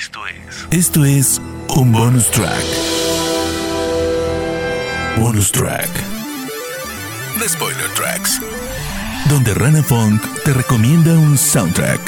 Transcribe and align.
Esto 0.00 0.20
es. 0.26 0.66
Esto 0.70 1.04
es 1.04 1.42
un 1.76 1.92
bonus 1.92 2.30
track. 2.30 2.64
Bonus 5.18 5.52
track. 5.52 5.90
The 7.38 7.46
Spoiler 7.46 7.90
Tracks. 7.94 8.40
Donde 9.28 9.52
Rana 9.52 9.82
Funk 9.82 10.22
te 10.42 10.54
recomienda 10.54 11.12
un 11.12 11.36
soundtrack. 11.36 12.00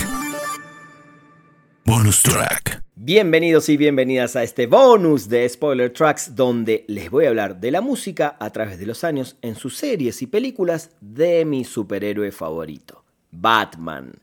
Bonus 1.85 2.23
track. 2.23 2.83
Bienvenidos 2.95 3.69
y 3.69 3.77
bienvenidas 3.77 4.37
a 4.37 4.43
este 4.43 4.67
bonus 4.67 5.29
de 5.29 5.47
Spoiler 5.47 5.93
Tracks 5.93 6.35
donde 6.35 6.87
les 6.89 7.11
voy 7.11 7.27
a 7.27 7.29
hablar 7.29 7.61
de 7.61 7.73
la 7.73 7.83
música 7.83 8.39
a 8.41 8.49
través 8.49 8.79
de 8.79 8.87
los 8.87 9.05
años 9.05 9.37
en 9.43 9.55
sus 9.55 9.77
series 9.77 10.23
y 10.23 10.27
películas 10.29 10.93
de 11.03 11.45
mi 11.45 11.65
superhéroe 11.65 12.33
favorito, 12.33 13.05
Batman. 13.31 14.15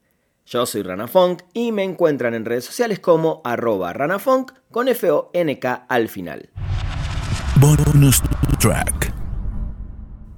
Yo 0.52 0.66
soy 0.66 0.82
Rana 0.82 1.08
Funk 1.08 1.44
y 1.54 1.72
me 1.72 1.84
encuentran 1.84 2.34
en 2.34 2.44
redes 2.44 2.66
sociales 2.66 3.00
como 3.00 3.40
arroba 3.44 3.94
ranafunk 3.94 4.52
con 4.72 4.88
F-O-N-K 4.88 5.86
al 5.88 6.10
final. 6.10 6.50
Bonus 7.58 8.20
track. 8.60 9.14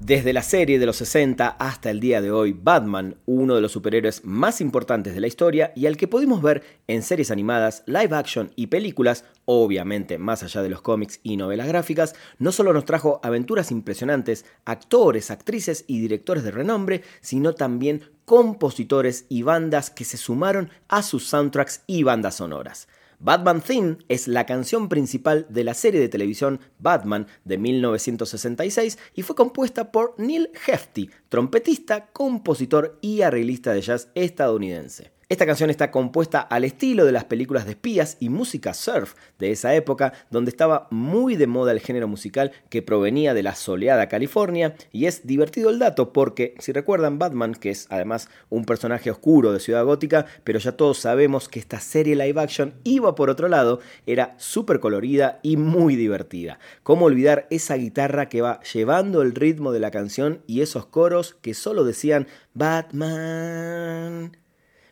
Desde 0.02 0.34
la 0.34 0.42
serie 0.42 0.80
de 0.80 0.86
los 0.86 0.98
60 0.98 1.48
hasta 1.48 1.90
el 1.90 2.02
día 2.02 2.22
de 2.22 2.30
hoy, 2.30 2.52
Batman, 2.52 3.16
uno 3.26 3.56
de 3.56 3.62
los 3.62 3.72
superhéroes 3.72 4.26
más 4.26 4.60
importantes 4.60 5.14
de 5.14 5.22
la 5.22 5.28
historia 5.28 5.72
y 5.78 5.86
al 5.86 5.96
que 5.96 6.10
pudimos 6.10 6.42
ver 6.42 6.62
en 6.88 7.04
series 7.04 7.32
animadas, 7.32 7.84
live 7.86 8.14
action 8.14 8.52
y 8.58 8.68
películas, 8.68 9.24
obviamente 9.46 10.18
más 10.18 10.44
allá 10.44 10.62
de 10.62 10.70
los 10.70 10.82
cómics 10.82 11.22
y 11.24 11.38
novelas 11.38 11.70
gráficas, 11.70 12.16
no 12.38 12.52
solo 12.52 12.74
nos 12.74 12.84
trajo 12.84 13.22
aventuras 13.24 13.72
impresionantes, 13.72 14.44
actores, 14.66 15.32
actrices 15.32 15.86
y 15.88 16.02
directores 16.02 16.44
de 16.44 16.52
renombre, 16.52 17.04
sino 17.22 17.54
también 17.54 18.02
compositores 18.32 19.26
y 19.28 19.42
bandas 19.42 19.90
que 19.90 20.06
se 20.06 20.16
sumaron 20.16 20.70
a 20.88 21.04
sus 21.04 21.28
soundtracks 21.28 21.84
y 21.86 22.04
bandas 22.04 22.36
sonoras. 22.36 22.88
Batman 23.20 23.60
Theme 23.60 23.98
es 24.08 24.30
la 24.30 24.46
canción 24.46 24.88
principal 24.88 25.46
de 25.50 25.66
la 25.66 25.74
serie 25.74 26.00
de 26.00 26.08
televisión 26.08 26.62
Batman 26.80 27.28
de 27.44 27.58
1966 27.58 28.98
y 29.16 29.24
fue 29.24 29.36
compuesta 29.36 29.92
por 29.92 30.16
Neil 30.18 30.50
Hefti, 30.66 31.10
trompetista, 31.28 32.06
compositor 32.14 32.98
y 33.02 33.22
arreglista 33.22 33.74
de 33.74 33.82
jazz 33.82 34.08
estadounidense. 34.16 35.12
Esta 35.32 35.46
canción 35.46 35.70
está 35.70 35.92
compuesta 35.92 36.42
al 36.42 36.66
estilo 36.66 37.06
de 37.06 37.14
las 37.14 37.24
películas 37.24 37.64
de 37.64 37.72
espías 37.72 38.18
y 38.20 38.28
música 38.28 38.74
surf 38.74 39.14
de 39.40 39.52
esa 39.52 39.74
época, 39.74 40.12
donde 40.30 40.52
estaba 40.52 40.90
muy 40.92 41.38
de 41.38 41.48
moda 41.48 41.72
el 41.72 41.80
género 41.80 42.10
musical 42.10 42.52
que 42.68 42.82
provenía 42.82 43.34
de 43.34 43.42
la 43.42 43.56
soleada 43.56 44.10
California, 44.10 44.76
y 44.92 45.06
es 45.06 45.26
divertido 45.26 45.70
el 45.70 45.80
dato 45.80 46.12
porque, 46.12 46.54
si 46.60 46.74
recuerdan, 46.74 47.18
Batman, 47.18 47.54
que 47.54 47.70
es 47.70 47.88
además 47.90 48.28
un 48.50 48.66
personaje 48.66 49.10
oscuro 49.10 49.54
de 49.54 49.62
Ciudad 49.62 49.86
Gótica, 49.86 50.26
pero 50.44 50.60
ya 50.60 50.74
todos 50.74 50.98
sabemos 50.98 51.48
que 51.48 51.60
esta 51.60 51.80
serie 51.80 52.18
live 52.18 52.42
action 52.42 52.74
iba 52.84 53.16
por 53.16 53.30
otro 53.30 53.48
lado, 53.48 53.80
era 54.06 54.36
súper 54.38 54.82
colorida 54.82 55.40
y 55.44 55.56
muy 55.56 55.96
divertida. 55.96 56.60
¿Cómo 56.84 57.06
olvidar 57.06 57.48
esa 57.52 57.76
guitarra 57.76 58.28
que 58.28 58.42
va 58.42 58.60
llevando 58.74 59.22
el 59.22 59.34
ritmo 59.34 59.72
de 59.72 59.80
la 59.80 59.92
canción 59.92 60.42
y 60.46 60.60
esos 60.60 60.88
coros 60.88 61.38
que 61.42 61.54
solo 61.54 61.86
decían 61.86 62.28
Batman? 62.54 64.41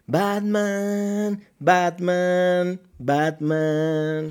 Batman, 0.09 1.45
Batman, 1.61 2.79
Batman. 2.99 4.29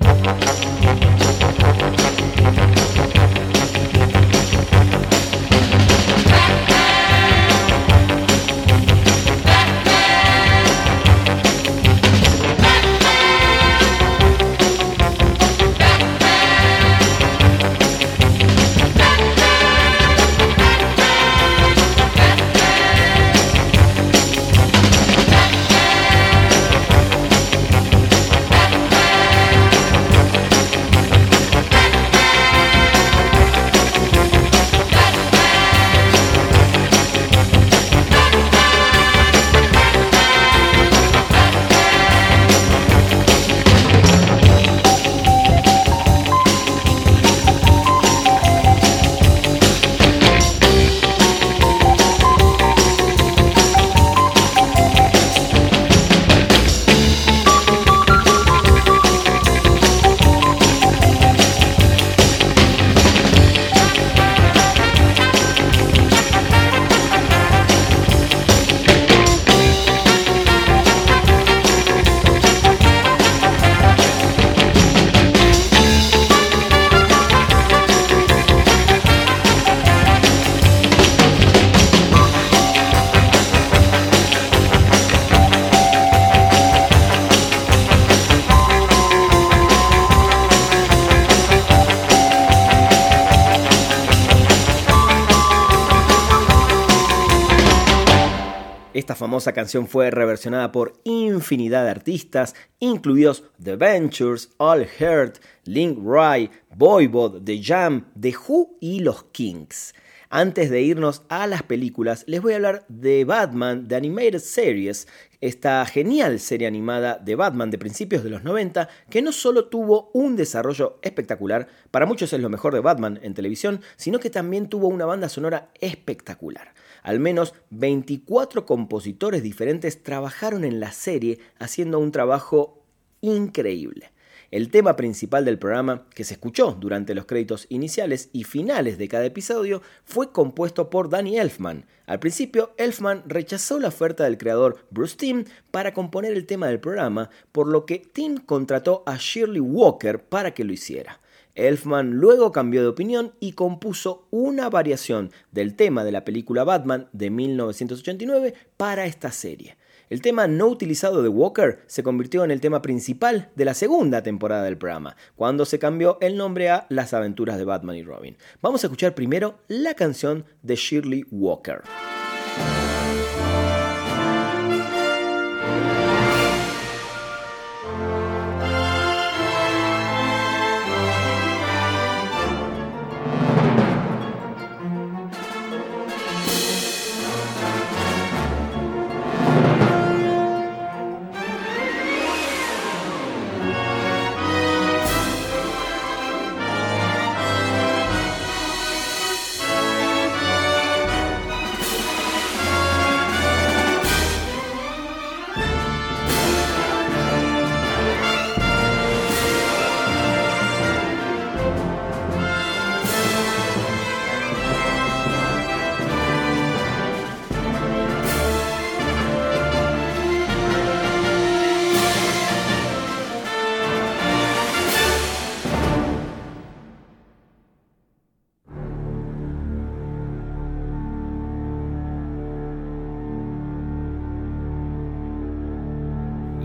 Famosa 99.39 99.53
canción 99.53 99.87
fue 99.87 100.11
reversionada 100.11 100.73
por 100.73 100.99
infinidad 101.05 101.85
de 101.85 101.91
artistas, 101.91 102.55
incluidos 102.79 103.45
The 103.63 103.77
Ventures, 103.77 104.49
All 104.57 104.85
Heart, 104.85 105.37
Link 105.63 105.97
Wright, 105.97 106.51
Voivod, 106.75 107.41
The 107.45 107.63
Jam, 107.63 108.07
The 108.19 108.33
Who 108.35 108.75
y 108.81 108.99
los 108.99 109.23
Kings. 109.31 109.93
Antes 110.29 110.69
de 110.69 110.81
irnos 110.81 111.21
a 111.29 111.47
las 111.47 111.63
películas, 111.63 112.25
les 112.27 112.41
voy 112.41 112.51
a 112.51 112.57
hablar 112.57 112.85
de 112.89 113.23
Batman, 113.23 113.87
The 113.87 113.95
Animated 113.95 114.39
Series, 114.39 115.07
esta 115.39 115.85
genial 115.85 116.41
serie 116.41 116.67
animada 116.67 117.17
de 117.17 117.35
Batman 117.35 117.71
de 117.71 117.77
principios 117.77 118.25
de 118.25 118.31
los 118.31 118.43
90, 118.43 118.89
que 119.09 119.21
no 119.21 119.31
solo 119.31 119.69
tuvo 119.69 120.11
un 120.13 120.35
desarrollo 120.35 120.99
espectacular, 121.01 121.69
para 121.91 122.05
muchos 122.05 122.33
es 122.33 122.41
lo 122.41 122.49
mejor 122.49 122.73
de 122.73 122.81
Batman 122.81 123.21
en 123.23 123.33
televisión, 123.33 123.79
sino 123.95 124.19
que 124.19 124.29
también 124.29 124.67
tuvo 124.67 124.89
una 124.89 125.05
banda 125.05 125.29
sonora 125.29 125.69
espectacular. 125.79 126.73
Al 127.03 127.19
menos 127.19 127.53
24 127.69 128.65
compositores 128.65 129.43
diferentes 129.43 130.03
trabajaron 130.03 130.63
en 130.63 130.79
la 130.79 130.91
serie 130.91 131.39
haciendo 131.59 131.99
un 131.99 132.11
trabajo 132.11 132.83
increíble. 133.21 134.11
El 134.51 134.71
tema 134.71 134.95
principal 134.95 135.45
del 135.45 135.59
programa, 135.59 136.07
que 136.15 136.23
se 136.23 136.33
escuchó 136.33 136.71
durante 136.71 137.13
los 137.13 137.25
créditos 137.25 137.67
iniciales 137.69 138.29
y 138.33 138.45
finales 138.45 138.97
de 138.97 139.07
cada 139.07 139.25
episodio, 139.25 139.83
fue 140.05 140.31
compuesto 140.31 140.89
por 140.89 141.09
Danny 141.09 141.37
Elfman. 141.37 141.85
Al 142.07 142.19
principio, 142.19 142.73
Elfman 142.77 143.21
rechazó 143.27 143.79
la 143.79 143.89
oferta 143.89 144.23
del 144.23 144.39
creador 144.39 144.87
Bruce 144.89 145.17
Timm 145.17 145.45
para 145.69 145.93
componer 145.93 146.33
el 146.33 146.47
tema 146.47 146.67
del 146.67 146.79
programa, 146.79 147.29
por 147.51 147.67
lo 147.67 147.85
que 147.85 147.99
Timm 147.99 148.37
contrató 148.37 149.03
a 149.05 149.17
Shirley 149.17 149.59
Walker 149.59 150.19
para 150.23 150.55
que 150.55 150.63
lo 150.63 150.73
hiciera. 150.73 151.19
Elfman 151.67 152.11
luego 152.11 152.51
cambió 152.51 152.81
de 152.81 152.87
opinión 152.87 153.33
y 153.39 153.53
compuso 153.53 154.27
una 154.31 154.69
variación 154.69 155.31
del 155.51 155.75
tema 155.75 156.03
de 156.03 156.11
la 156.11 156.25
película 156.25 156.63
Batman 156.63 157.07
de 157.11 157.29
1989 157.29 158.53
para 158.77 159.05
esta 159.05 159.31
serie. 159.31 159.77
El 160.09 160.21
tema 160.21 160.47
no 160.47 160.67
utilizado 160.67 161.21
de 161.21 161.29
Walker 161.29 161.83
se 161.85 162.01
convirtió 162.01 162.43
en 162.43 162.49
el 162.49 162.61
tema 162.61 162.81
principal 162.81 163.49
de 163.55 163.65
la 163.65 163.75
segunda 163.75 164.23
temporada 164.23 164.63
del 164.63 164.77
programa, 164.77 165.15
cuando 165.35 165.65
se 165.65 165.77
cambió 165.77 166.17
el 166.21 166.35
nombre 166.35 166.69
a 166.69 166.87
Las 166.89 167.13
aventuras 167.13 167.57
de 167.59 167.65
Batman 167.65 167.95
y 167.95 168.03
Robin. 168.03 168.37
Vamos 168.61 168.83
a 168.83 168.87
escuchar 168.87 169.13
primero 169.13 169.59
la 169.67 169.93
canción 169.93 170.45
de 170.63 170.75
Shirley 170.75 171.25
Walker. 171.29 171.83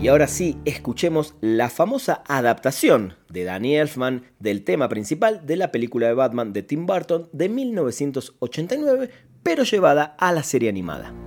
Y 0.05 0.07
ahora 0.07 0.27
sí, 0.27 0.55
escuchemos 0.65 1.33
la 1.41 1.67
famosa 1.67 2.21
adaptación 2.27 3.15
de 3.27 3.43
Danny 3.43 3.75
Elfman 3.75 4.25
del 4.37 4.63
tema 4.63 4.87
principal 4.87 5.47
de 5.47 5.55
la 5.55 5.71
película 5.71 6.05
de 6.05 6.13
Batman 6.13 6.53
de 6.53 6.61
Tim 6.61 6.85
Burton 6.85 7.27
de 7.33 7.49
1989, 7.49 9.09
pero 9.41 9.63
llevada 9.63 10.15
a 10.19 10.31
la 10.31 10.43
serie 10.43 10.69
animada. 10.69 11.24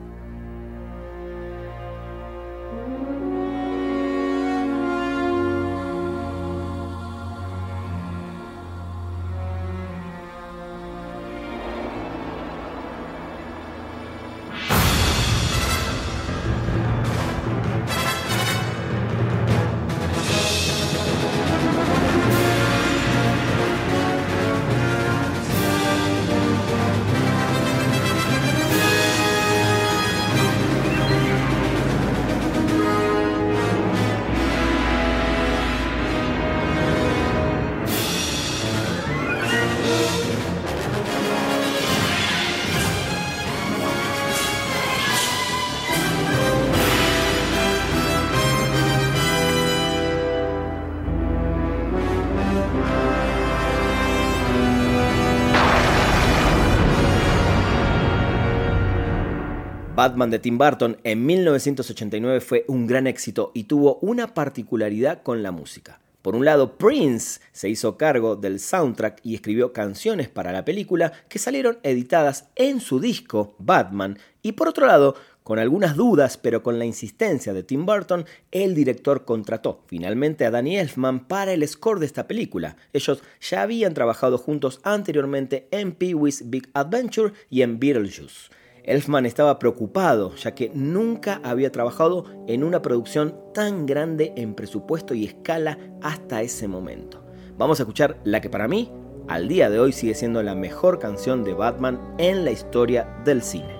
Batman 59.98 60.30
de 60.30 60.38
Tim 60.38 60.58
Burton 60.58 60.96
en 61.02 61.26
1989 61.26 62.40
fue 62.40 62.64
un 62.68 62.86
gran 62.86 63.08
éxito 63.08 63.50
y 63.52 63.64
tuvo 63.64 63.98
una 64.00 64.32
particularidad 64.32 65.24
con 65.24 65.42
la 65.42 65.50
música. 65.50 65.98
Por 66.22 66.36
un 66.36 66.44
lado, 66.44 66.78
Prince 66.78 67.40
se 67.50 67.68
hizo 67.68 67.96
cargo 67.96 68.36
del 68.36 68.60
soundtrack 68.60 69.18
y 69.24 69.34
escribió 69.34 69.72
canciones 69.72 70.28
para 70.28 70.52
la 70.52 70.64
película 70.64 71.12
que 71.28 71.40
salieron 71.40 71.80
editadas 71.82 72.48
en 72.54 72.78
su 72.78 73.00
disco 73.00 73.56
Batman. 73.58 74.20
Y 74.40 74.52
por 74.52 74.68
otro 74.68 74.86
lado, 74.86 75.16
con 75.42 75.58
algunas 75.58 75.96
dudas, 75.96 76.36
pero 76.36 76.62
con 76.62 76.78
la 76.78 76.84
insistencia 76.84 77.52
de 77.52 77.64
Tim 77.64 77.84
Burton, 77.84 78.24
el 78.52 78.76
director 78.76 79.24
contrató 79.24 79.82
finalmente 79.88 80.46
a 80.46 80.52
Danny 80.52 80.78
Elfman 80.78 81.26
para 81.26 81.52
el 81.52 81.66
score 81.66 81.98
de 81.98 82.06
esta 82.06 82.28
película. 82.28 82.76
Ellos 82.92 83.20
ya 83.40 83.62
habían 83.62 83.94
trabajado 83.94 84.38
juntos 84.38 84.78
anteriormente 84.84 85.66
en 85.72 85.90
Pee-wee's 85.90 86.48
Big 86.50 86.70
Adventure 86.72 87.32
y 87.50 87.62
en 87.62 87.80
Beetlejuice. 87.80 88.50
Elfman 88.88 89.26
estaba 89.26 89.58
preocupado, 89.58 90.34
ya 90.36 90.54
que 90.54 90.70
nunca 90.74 91.40
había 91.44 91.70
trabajado 91.70 92.24
en 92.46 92.64
una 92.64 92.80
producción 92.80 93.36
tan 93.52 93.84
grande 93.84 94.32
en 94.36 94.54
presupuesto 94.54 95.14
y 95.14 95.26
escala 95.26 95.78
hasta 96.02 96.40
ese 96.40 96.68
momento. 96.68 97.22
Vamos 97.58 97.78
a 97.78 97.82
escuchar 97.82 98.18
la 98.24 98.40
que 98.40 98.48
para 98.48 98.66
mí, 98.66 98.90
al 99.28 99.46
día 99.46 99.68
de 99.68 99.78
hoy, 99.78 99.92
sigue 99.92 100.14
siendo 100.14 100.42
la 100.42 100.54
mejor 100.54 100.98
canción 100.98 101.44
de 101.44 101.52
Batman 101.52 102.14
en 102.16 102.46
la 102.46 102.50
historia 102.50 103.20
del 103.24 103.42
cine. 103.42 103.77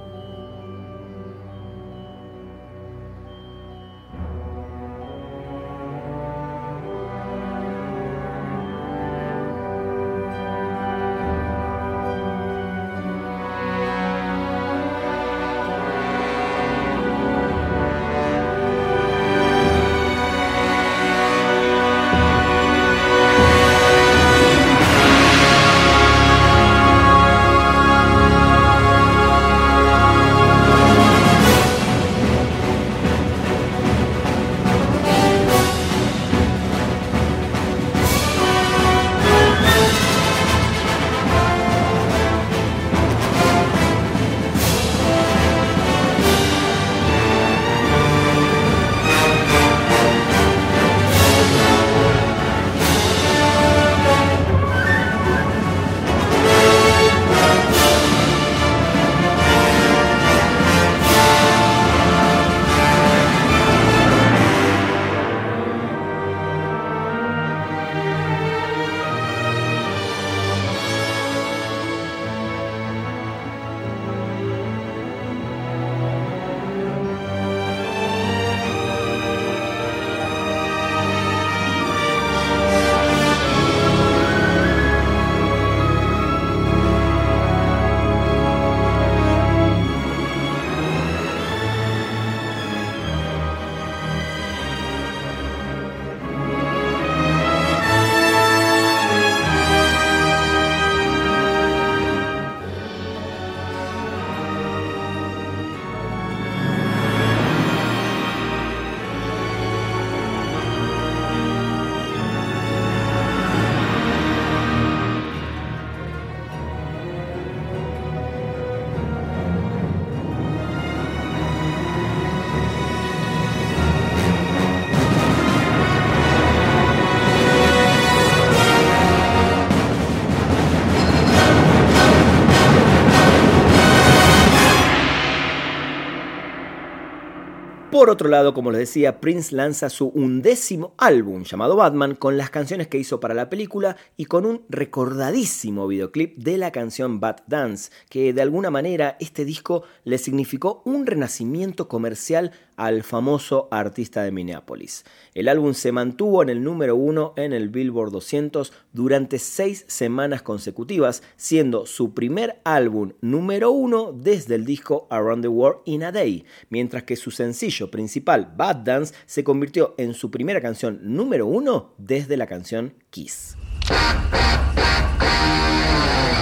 Por 138.09 138.15
otro 138.15 138.31
lado, 138.31 138.55
como 138.55 138.71
les 138.71 138.79
decía, 138.79 139.21
Prince 139.21 139.55
lanza 139.55 139.91
su 139.91 140.09
undécimo 140.09 140.95
álbum 140.97 141.43
llamado 141.43 141.77
Batman 141.77 142.15
con 142.15 142.39
las 142.39 142.49
canciones 142.49 142.89
que 142.89 142.97
hizo 142.97 143.21
para 143.21 143.35
la 143.35 143.51
película 143.51 143.99
y 144.17 144.25
con 144.25 144.47
un 144.47 144.63
recordadísimo 144.71 145.87
videoclip 145.87 146.39
de 146.39 146.57
la 146.57 146.73
canción 146.73 147.21
Bat 147.21 147.43
Dance, 147.47 147.91
que 148.09 148.33
de 148.33 148.41
alguna 148.41 148.71
manera 148.71 149.19
este 149.21 149.45
disco 149.45 149.83
le 150.05 150.17
significó 150.17 150.81
un 150.87 151.05
renacimiento 151.05 151.87
comercial 151.87 152.53
al 152.79 153.03
famoso 153.03 153.69
artista 153.73 154.23
de 154.23 154.31
Minneapolis. 154.31 155.05
El 155.35 155.49
álbum 155.49 155.75
se 155.75 155.93
mantuvo 155.93 156.43
en 156.43 156.49
el 156.49 156.63
número 156.63 156.97
uno 156.97 157.35
en 157.37 157.53
el 157.53 157.69
Billboard 157.69 158.13
200 158.13 158.73
durante 158.93 159.39
seis 159.41 159.85
semanas 159.89 160.43
consecutivas, 160.43 161.25
siendo 161.37 161.85
su 161.87 162.15
primer 162.15 162.61
álbum 162.65 163.13
número 163.21 163.73
uno 163.73 164.13
desde 164.13 164.55
el 164.55 164.65
disco 164.65 165.09
Around 165.11 165.43
the 165.43 165.49
World 165.49 165.81
in 165.87 166.05
a 166.05 166.13
Day, 166.13 166.45
mientras 166.71 167.03
que 167.03 167.17
su 167.17 167.33
sencillo 167.33 167.91
principal, 167.91 168.55
Bad 168.57 168.77
Dance, 168.77 169.13
se 169.27 169.43
convirtió 169.43 169.95
en 169.99 170.15
su 170.15 170.31
primera 170.31 170.61
canción 170.61 171.01
número 171.03 171.47
uno 171.47 171.95
desde 171.99 172.37
la 172.37 172.47
canción 172.47 172.95
Kiss. 173.11 173.57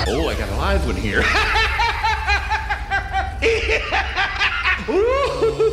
Oh, 0.09 0.31
I 0.31 0.35
got 0.35 0.49
a 0.51 0.57
live 0.57 0.87
one 0.87 0.97
here. 0.97 1.23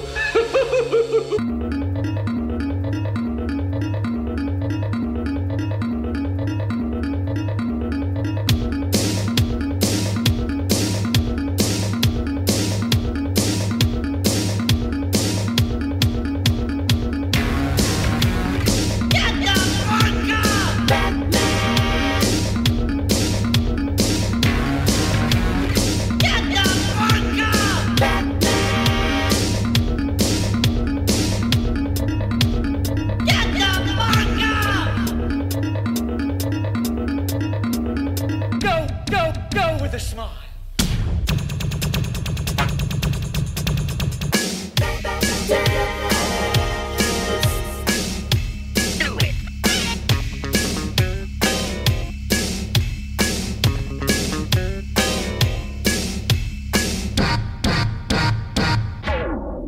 with 39.93 40.01
a 40.01 40.05
smile. 40.05 40.31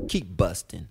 Keep 0.07 0.37
busting. 0.37 0.87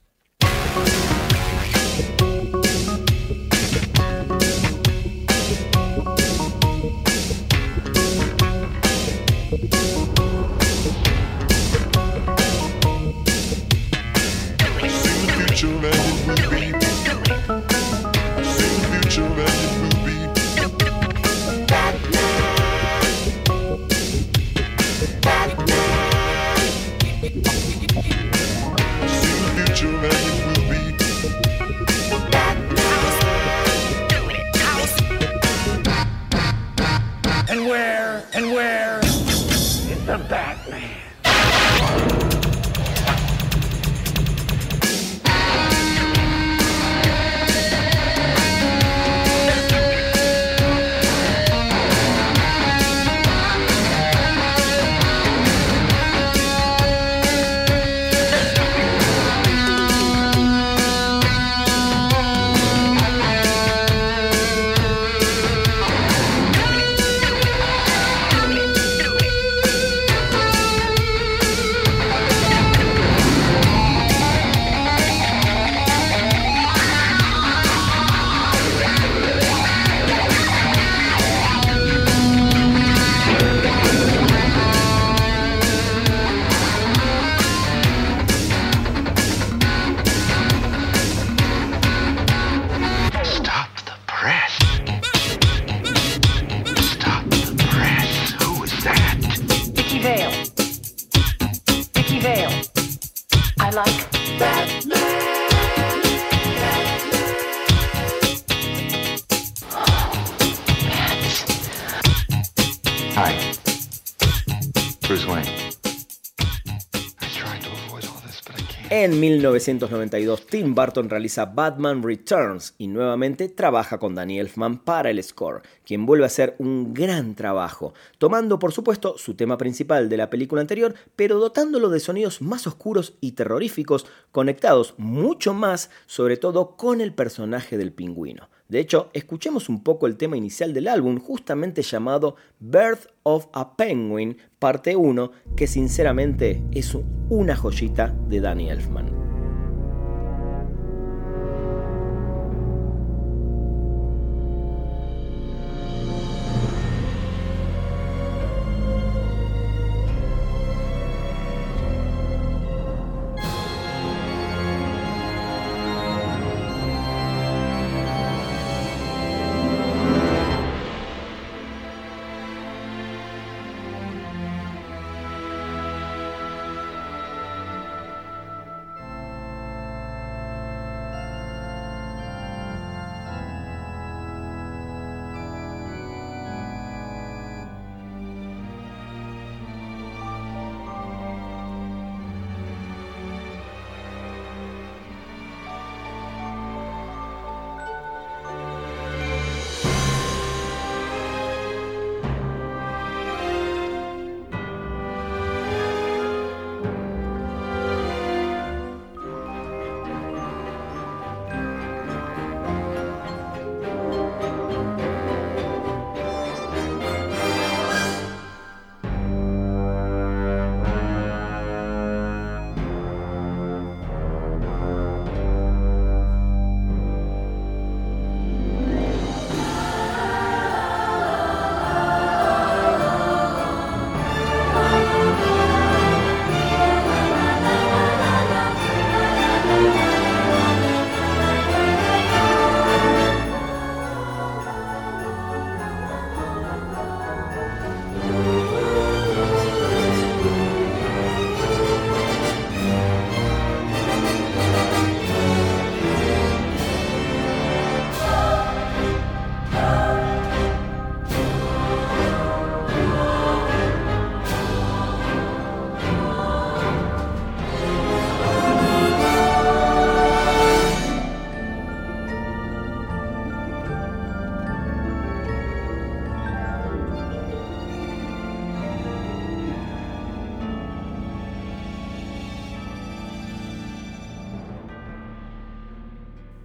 En 119.05 119.21
1992, 119.21 120.47
Tim 120.47 120.75
Burton 120.75 121.11
realiza 121.11 121.45
Batman 121.45 122.03
Returns 122.03 122.75
y 122.79 122.87
nuevamente 122.87 123.51
trabaja 123.51 123.99
con 123.99 124.15
Danny 124.15 124.41
Elfman 124.41 124.79
para 124.79 125.11
el 125.11 125.23
score, 125.23 125.61
quien 125.85 126.07
vuelve 126.07 126.25
a 126.25 126.29
hacer 126.29 126.57
un 126.57 126.95
gran 126.95 127.35
trabajo, 127.35 127.93
tomando 128.17 128.59
por 128.59 128.73
supuesto 128.73 129.19
su 129.19 129.35
tema 129.35 129.59
principal 129.59 130.09
de 130.09 130.17
la 130.17 130.31
película 130.31 130.63
anterior, 130.63 130.95
pero 131.17 131.39
dotándolo 131.39 131.91
de 131.91 132.01
sonidos 132.01 132.41
más 132.41 132.67
oscuros 132.67 133.13
y 133.21 133.33
terroríficos, 133.33 134.07
conectados 134.33 134.95
mucho 134.97 135.53
más, 135.53 135.91
sobre 136.07 136.39
todo 136.39 136.75
con 136.79 137.03
el 137.03 137.13
personaje 137.13 137.77
del 137.77 137.93
pingüino. 137.93 138.49
De 138.69 138.81
hecho, 138.81 139.11
escuchemos 139.13 139.69
un 139.69 139.83
poco 139.83 140.07
el 140.07 140.17
tema 140.17 140.37
inicial 140.37 140.73
del 140.73 140.89
álbum, 140.89 141.19
justamente 141.19 141.83
llamado 141.83 142.37
Birth 142.61 143.09
of 143.23 143.47
a 143.53 143.77
Penguin, 143.77 144.39
parte 144.59 144.97
1, 144.97 145.31
que 145.57 145.67
sinceramente 145.67 146.63
es 146.73 146.97
una 147.29 147.57
joyita 147.57 148.15
de 148.29 148.41
Danny 148.41 148.71
Elfman. 148.71 149.34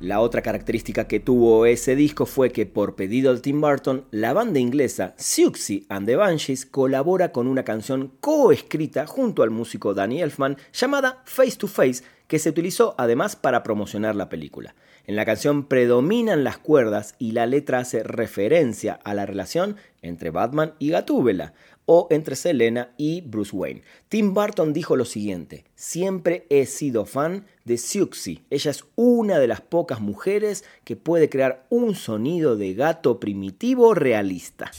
La 0.09 0.21
otra 0.21 0.41
característica 0.41 1.07
que 1.07 1.19
tuvo 1.19 1.67
ese 1.67 1.95
disco 1.95 2.25
fue 2.25 2.51
que 2.51 2.65
por 2.65 2.95
pedido 2.95 3.31
de 3.31 3.41
Tim 3.41 3.61
Burton, 3.61 4.05
la 4.09 4.33
banda 4.33 4.57
inglesa 4.57 5.13
Siouxsie 5.17 5.85
and 5.87 6.07
the 6.07 6.15
Banshees 6.15 6.65
colabora 6.65 7.31
con 7.31 7.45
una 7.45 7.63
canción 7.63 8.11
coescrita 8.19 9.05
junto 9.05 9.43
al 9.43 9.51
músico 9.51 9.93
Danny 9.93 10.23
Elfman 10.23 10.57
llamada 10.73 11.21
Face 11.25 11.57
to 11.57 11.67
Face, 11.67 12.01
que 12.25 12.39
se 12.39 12.49
utilizó 12.49 12.95
además 12.97 13.35
para 13.35 13.61
promocionar 13.61 14.15
la 14.15 14.29
película. 14.29 14.73
En 15.05 15.15
la 15.15 15.25
canción 15.25 15.65
predominan 15.65 16.43
las 16.43 16.57
cuerdas 16.57 17.13
y 17.19 17.33
la 17.33 17.45
letra 17.45 17.77
hace 17.77 18.01
referencia 18.01 18.99
a 19.03 19.13
la 19.13 19.27
relación 19.27 19.75
entre 20.01 20.31
Batman 20.31 20.73
y 20.79 20.89
Gatúbela 20.89 21.53
o 21.91 22.05
entre 22.11 22.35
Selena 22.35 22.93
y 22.97 23.21
Bruce 23.21 23.55
Wayne. 23.55 23.81
Tim 24.09 24.35
Burton 24.35 24.73
dijo 24.73 24.95
lo 24.95 25.05
siguiente, 25.05 25.65
siempre 25.73 26.45
he 26.51 26.67
sido 26.67 27.03
fan 27.05 27.47
de 27.65 27.79
Siouxsie. 27.79 28.43
Ella 28.51 28.69
es 28.69 28.83
una 28.95 29.39
de 29.39 29.47
las 29.47 29.61
pocas 29.61 29.99
mujeres 29.99 30.63
que 30.83 30.95
puede 30.95 31.29
crear 31.29 31.65
un 31.71 31.95
sonido 31.95 32.57
de 32.57 32.75
gato 32.75 33.19
primitivo 33.19 33.95
realista. 33.95 34.69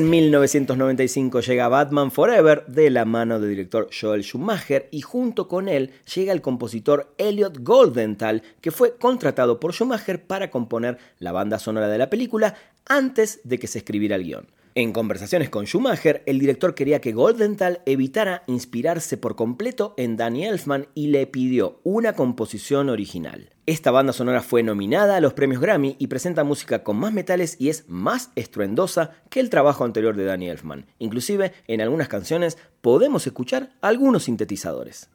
En 0.00 0.08
1995 0.08 1.42
llega 1.42 1.68
Batman 1.68 2.10
Forever 2.10 2.64
de 2.66 2.88
la 2.88 3.04
mano 3.04 3.38
del 3.38 3.50
director 3.50 3.90
Joel 3.92 4.24
Schumacher 4.24 4.88
y 4.90 5.02
junto 5.02 5.46
con 5.46 5.68
él 5.68 5.90
llega 6.14 6.32
el 6.32 6.40
compositor 6.40 7.12
Elliot 7.18 7.58
Goldenthal 7.58 8.42
que 8.62 8.70
fue 8.70 8.96
contratado 8.96 9.60
por 9.60 9.74
Schumacher 9.74 10.24
para 10.24 10.50
componer 10.50 10.96
la 11.18 11.32
banda 11.32 11.58
sonora 11.58 11.88
de 11.88 11.98
la 11.98 12.08
película 12.08 12.54
antes 12.86 13.40
de 13.44 13.58
que 13.58 13.66
se 13.66 13.76
escribiera 13.76 14.16
el 14.16 14.24
guion. 14.24 14.46
En 14.74 14.94
conversaciones 14.94 15.50
con 15.50 15.66
Schumacher, 15.66 16.22
el 16.24 16.38
director 16.38 16.74
quería 16.74 17.02
que 17.02 17.12
Goldenthal 17.12 17.82
evitara 17.84 18.44
inspirarse 18.46 19.18
por 19.18 19.36
completo 19.36 19.92
en 19.98 20.16
Danny 20.16 20.46
Elfman 20.46 20.86
y 20.94 21.08
le 21.08 21.26
pidió 21.26 21.78
una 21.82 22.14
composición 22.14 22.88
original. 22.88 23.50
Esta 23.70 23.92
banda 23.92 24.12
sonora 24.12 24.42
fue 24.42 24.64
nominada 24.64 25.14
a 25.14 25.20
los 25.20 25.32
premios 25.32 25.60
Grammy 25.60 25.94
y 26.00 26.08
presenta 26.08 26.42
música 26.42 26.82
con 26.82 26.96
más 26.96 27.12
metales 27.12 27.54
y 27.60 27.68
es 27.68 27.84
más 27.86 28.32
estruendosa 28.34 29.12
que 29.28 29.38
el 29.38 29.48
trabajo 29.48 29.84
anterior 29.84 30.16
de 30.16 30.24
Danny 30.24 30.48
Elfman. 30.48 30.86
Inclusive, 30.98 31.52
en 31.68 31.80
algunas 31.80 32.08
canciones 32.08 32.58
podemos 32.80 33.28
escuchar 33.28 33.70
algunos 33.80 34.24
sintetizadores. 34.24 35.08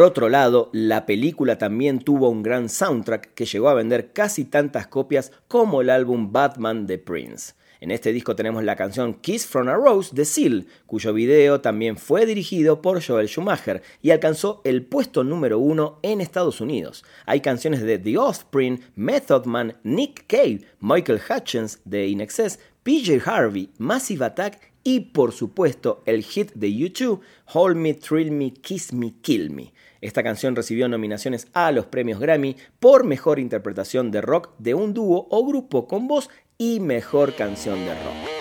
Por 0.00 0.06
otro 0.06 0.30
lado, 0.30 0.70
la 0.72 1.04
película 1.04 1.58
también 1.58 1.98
tuvo 1.98 2.30
un 2.30 2.42
gran 2.42 2.70
soundtrack 2.70 3.34
que 3.34 3.44
llegó 3.44 3.68
a 3.68 3.74
vender 3.74 4.14
casi 4.14 4.46
tantas 4.46 4.86
copias 4.86 5.30
como 5.46 5.82
el 5.82 5.90
álbum 5.90 6.32
Batman 6.32 6.86
de 6.86 6.96
Prince. 6.96 7.52
En 7.80 7.90
este 7.90 8.10
disco 8.10 8.34
tenemos 8.34 8.64
la 8.64 8.76
canción 8.76 9.12
Kiss 9.12 9.46
from 9.46 9.68
a 9.68 9.74
Rose 9.74 10.16
de 10.16 10.24
Seal, 10.24 10.66
cuyo 10.86 11.12
video 11.12 11.60
también 11.60 11.98
fue 11.98 12.24
dirigido 12.24 12.80
por 12.80 13.04
Joel 13.04 13.28
Schumacher 13.28 13.82
y 14.00 14.10
alcanzó 14.10 14.62
el 14.64 14.86
puesto 14.86 15.22
número 15.22 15.58
uno 15.58 15.98
en 16.00 16.22
Estados 16.22 16.62
Unidos. 16.62 17.04
Hay 17.26 17.42
canciones 17.42 17.82
de 17.82 17.98
The 17.98 18.16
Offspring, 18.16 18.80
Method 18.94 19.44
Man, 19.44 19.76
Nick 19.82 20.24
Cave, 20.26 20.62
Michael 20.80 21.20
Hutchins 21.28 21.78
de 21.84 22.08
Inexcess, 22.08 22.58
PJ 22.84 23.20
Harvey, 23.26 23.68
Massive 23.76 24.24
Attack 24.24 24.70
y 24.82 25.00
por 25.00 25.32
supuesto 25.32 26.02
el 26.06 26.22
hit 26.22 26.52
de 26.54 26.74
YouTube, 26.74 27.20
Hold 27.52 27.76
Me, 27.76 27.92
Thrill 27.92 28.32
Me, 28.32 28.52
Kiss 28.54 28.94
Me, 28.94 29.12
Kill 29.20 29.50
Me. 29.50 29.74
Esta 30.00 30.22
canción 30.22 30.56
recibió 30.56 30.88
nominaciones 30.88 31.48
a 31.52 31.72
los 31.72 31.86
premios 31.86 32.20
Grammy 32.20 32.56
por 32.78 33.04
mejor 33.04 33.38
interpretación 33.38 34.10
de 34.10 34.20
rock 34.20 34.50
de 34.58 34.74
un 34.74 34.94
dúo 34.94 35.26
o 35.30 35.46
grupo 35.46 35.86
con 35.86 36.08
voz 36.08 36.30
y 36.56 36.80
mejor 36.80 37.34
canción 37.34 37.84
de 37.84 37.94
rock. 37.94 38.39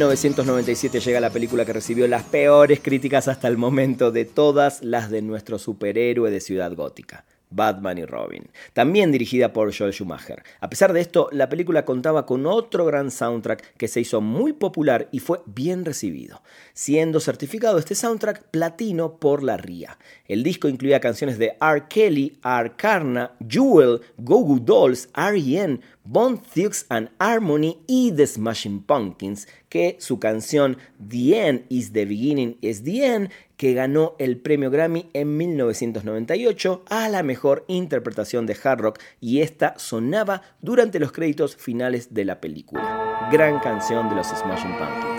1997 0.00 0.98
llega 1.00 1.20
la 1.20 1.28
película 1.28 1.66
que 1.66 1.74
recibió 1.74 2.08
las 2.08 2.22
peores 2.22 2.80
críticas 2.80 3.28
hasta 3.28 3.48
el 3.48 3.58
momento 3.58 4.10
de 4.10 4.24
todas 4.24 4.82
las 4.82 5.10
de 5.10 5.20
nuestro 5.20 5.58
superhéroe 5.58 6.30
de 6.30 6.40
Ciudad 6.40 6.74
Gótica. 6.74 7.26
Batman 7.50 7.98
y 7.98 8.04
Robin, 8.04 8.48
también 8.72 9.12
dirigida 9.12 9.52
por 9.52 9.76
Joel 9.76 9.92
Schumacher. 9.92 10.42
A 10.60 10.70
pesar 10.70 10.92
de 10.92 11.00
esto, 11.00 11.28
la 11.32 11.48
película 11.48 11.84
contaba 11.84 12.26
con 12.26 12.46
otro 12.46 12.84
gran 12.84 13.10
soundtrack 13.10 13.76
que 13.76 13.88
se 13.88 14.00
hizo 14.00 14.20
muy 14.20 14.52
popular 14.52 15.08
y 15.12 15.18
fue 15.20 15.40
bien 15.46 15.84
recibido, 15.84 16.42
siendo 16.72 17.20
certificado 17.20 17.78
este 17.78 17.94
soundtrack 17.94 18.44
platino 18.50 19.16
por 19.16 19.42
la 19.42 19.56
RIA. 19.56 19.98
El 20.26 20.42
disco 20.42 20.68
incluía 20.68 21.00
canciones 21.00 21.38
de 21.38 21.56
R. 21.60 21.84
Kelly, 21.88 22.38
R. 22.44 22.72
Karna, 22.76 23.32
Jewel, 23.48 24.00
Go 24.18 24.40
Go 24.40 24.58
Dolls, 24.58 25.08
R.E.N., 25.14 25.80
Bone 26.02 26.40
Thugs 26.54 26.86
and 26.88 27.10
Harmony 27.18 27.78
y 27.86 28.10
The 28.10 28.26
Smashing 28.26 28.82
Pumpkins, 28.82 29.46
que 29.68 29.96
su 30.00 30.18
canción 30.18 30.76
The 31.08 31.46
End 31.46 31.64
is 31.68 31.92
the 31.92 32.04
Beginning 32.04 32.56
is 32.62 32.82
the 32.82 33.04
End, 33.04 33.30
que 33.60 33.74
ganó 33.74 34.14
el 34.18 34.38
premio 34.38 34.70
Grammy 34.70 35.10
en 35.12 35.36
1998 35.36 36.82
a 36.88 37.10
la 37.10 37.22
mejor 37.22 37.66
interpretación 37.68 38.46
de 38.46 38.56
hard 38.64 38.80
rock 38.80 38.98
y 39.20 39.42
esta 39.42 39.74
sonaba 39.76 40.40
durante 40.62 40.98
los 40.98 41.12
créditos 41.12 41.56
finales 41.56 42.14
de 42.14 42.24
la 42.24 42.40
película. 42.40 43.28
Gran 43.30 43.60
canción 43.60 44.08
de 44.08 44.14
los 44.14 44.28
Smashing 44.28 44.78
Pumpkins. 44.78 45.09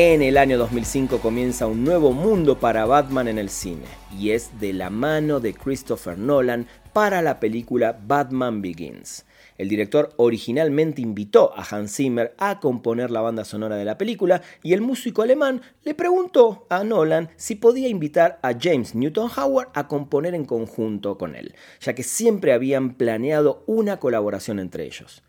En 0.00 0.22
el 0.22 0.36
año 0.36 0.58
2005 0.58 1.18
comienza 1.18 1.66
un 1.66 1.82
nuevo 1.82 2.12
mundo 2.12 2.60
para 2.60 2.86
Batman 2.86 3.26
en 3.26 3.36
el 3.36 3.50
cine, 3.50 3.86
y 4.16 4.30
es 4.30 4.60
de 4.60 4.72
la 4.72 4.90
mano 4.90 5.40
de 5.40 5.54
Christopher 5.54 6.16
Nolan 6.16 6.68
para 6.92 7.20
la 7.20 7.40
película 7.40 7.98
Batman 8.06 8.62
Begins. 8.62 9.26
El 9.56 9.68
director 9.68 10.10
originalmente 10.16 11.02
invitó 11.02 11.52
a 11.52 11.64
Hans 11.68 11.96
Zimmer 11.96 12.32
a 12.38 12.60
componer 12.60 13.10
la 13.10 13.22
banda 13.22 13.44
sonora 13.44 13.74
de 13.74 13.84
la 13.84 13.98
película 13.98 14.40
y 14.62 14.72
el 14.72 14.82
músico 14.82 15.22
alemán 15.22 15.62
le 15.82 15.96
preguntó 15.96 16.68
a 16.70 16.84
Nolan 16.84 17.30
si 17.34 17.56
podía 17.56 17.88
invitar 17.88 18.38
a 18.42 18.52
James 18.56 18.94
Newton 18.94 19.28
Howard 19.36 19.70
a 19.74 19.88
componer 19.88 20.32
en 20.36 20.44
conjunto 20.44 21.18
con 21.18 21.34
él, 21.34 21.56
ya 21.80 21.96
que 21.96 22.04
siempre 22.04 22.52
habían 22.52 22.94
planeado 22.94 23.64
una 23.66 23.98
colaboración 23.98 24.60
entre 24.60 24.86
ellos. 24.86 25.24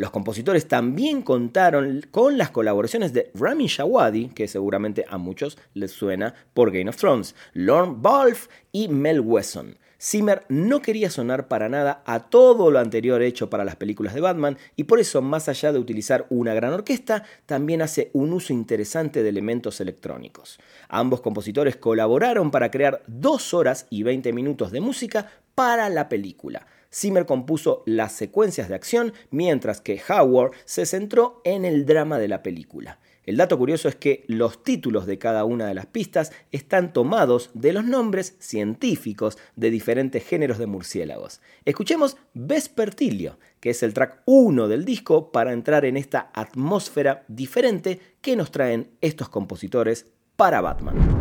Los 0.00 0.12
compositores 0.12 0.66
también 0.66 1.20
contaron 1.20 2.06
con 2.10 2.38
las 2.38 2.48
colaboraciones 2.48 3.12
de 3.12 3.30
Rami 3.34 3.66
Shawadi, 3.66 4.30
que 4.30 4.48
seguramente 4.48 5.04
a 5.06 5.18
muchos 5.18 5.58
les 5.74 5.90
suena 5.92 6.32
por 6.54 6.70
Game 6.70 6.88
of 6.88 6.96
Thrones, 6.96 7.34
Lorne 7.52 7.96
Balfe 7.98 8.48
y 8.72 8.88
Mel 8.88 9.20
Wesson. 9.20 9.76
Zimmer 10.00 10.46
no 10.48 10.80
quería 10.80 11.10
sonar 11.10 11.48
para 11.48 11.68
nada 11.68 12.02
a 12.06 12.30
todo 12.30 12.70
lo 12.70 12.78
anterior 12.78 13.20
hecho 13.20 13.50
para 13.50 13.66
las 13.66 13.76
películas 13.76 14.14
de 14.14 14.22
Batman 14.22 14.56
y 14.74 14.84
por 14.84 15.00
eso, 15.00 15.20
más 15.20 15.50
allá 15.50 15.70
de 15.70 15.78
utilizar 15.78 16.24
una 16.30 16.54
gran 16.54 16.72
orquesta, 16.72 17.24
también 17.44 17.82
hace 17.82 18.08
un 18.14 18.32
uso 18.32 18.54
interesante 18.54 19.22
de 19.22 19.28
elementos 19.28 19.82
electrónicos. 19.82 20.60
Ambos 20.88 21.20
compositores 21.20 21.76
colaboraron 21.76 22.50
para 22.50 22.70
crear 22.70 23.02
dos 23.06 23.52
horas 23.52 23.86
y 23.90 24.02
20 24.02 24.32
minutos 24.32 24.72
de 24.72 24.80
música 24.80 25.30
para 25.54 25.90
la 25.90 26.08
película. 26.08 26.66
Zimmer 26.92 27.26
compuso 27.26 27.82
las 27.86 28.12
secuencias 28.12 28.68
de 28.68 28.74
acción, 28.74 29.12
mientras 29.30 29.80
que 29.80 30.00
Howard 30.08 30.52
se 30.64 30.86
centró 30.86 31.40
en 31.44 31.64
el 31.64 31.86
drama 31.86 32.18
de 32.18 32.28
la 32.28 32.42
película. 32.42 32.98
El 33.24 33.36
dato 33.36 33.58
curioso 33.58 33.88
es 33.88 33.94
que 33.94 34.24
los 34.26 34.64
títulos 34.64 35.06
de 35.06 35.18
cada 35.18 35.44
una 35.44 35.66
de 35.66 35.74
las 35.74 35.86
pistas 35.86 36.32
están 36.50 36.92
tomados 36.92 37.50
de 37.54 37.72
los 37.72 37.84
nombres 37.84 38.34
científicos 38.40 39.38
de 39.56 39.70
diferentes 39.70 40.26
géneros 40.26 40.58
de 40.58 40.66
murciélagos. 40.66 41.40
Escuchemos 41.64 42.16
Vespertilio, 42.34 43.38
que 43.60 43.70
es 43.70 43.82
el 43.82 43.94
track 43.94 44.22
1 44.24 44.68
del 44.68 44.84
disco 44.84 45.30
para 45.30 45.52
entrar 45.52 45.84
en 45.84 45.96
esta 45.96 46.30
atmósfera 46.34 47.24
diferente 47.28 48.00
que 48.20 48.36
nos 48.36 48.50
traen 48.50 48.90
estos 49.00 49.28
compositores 49.28 50.06
para 50.36 50.60
Batman. 50.60 51.19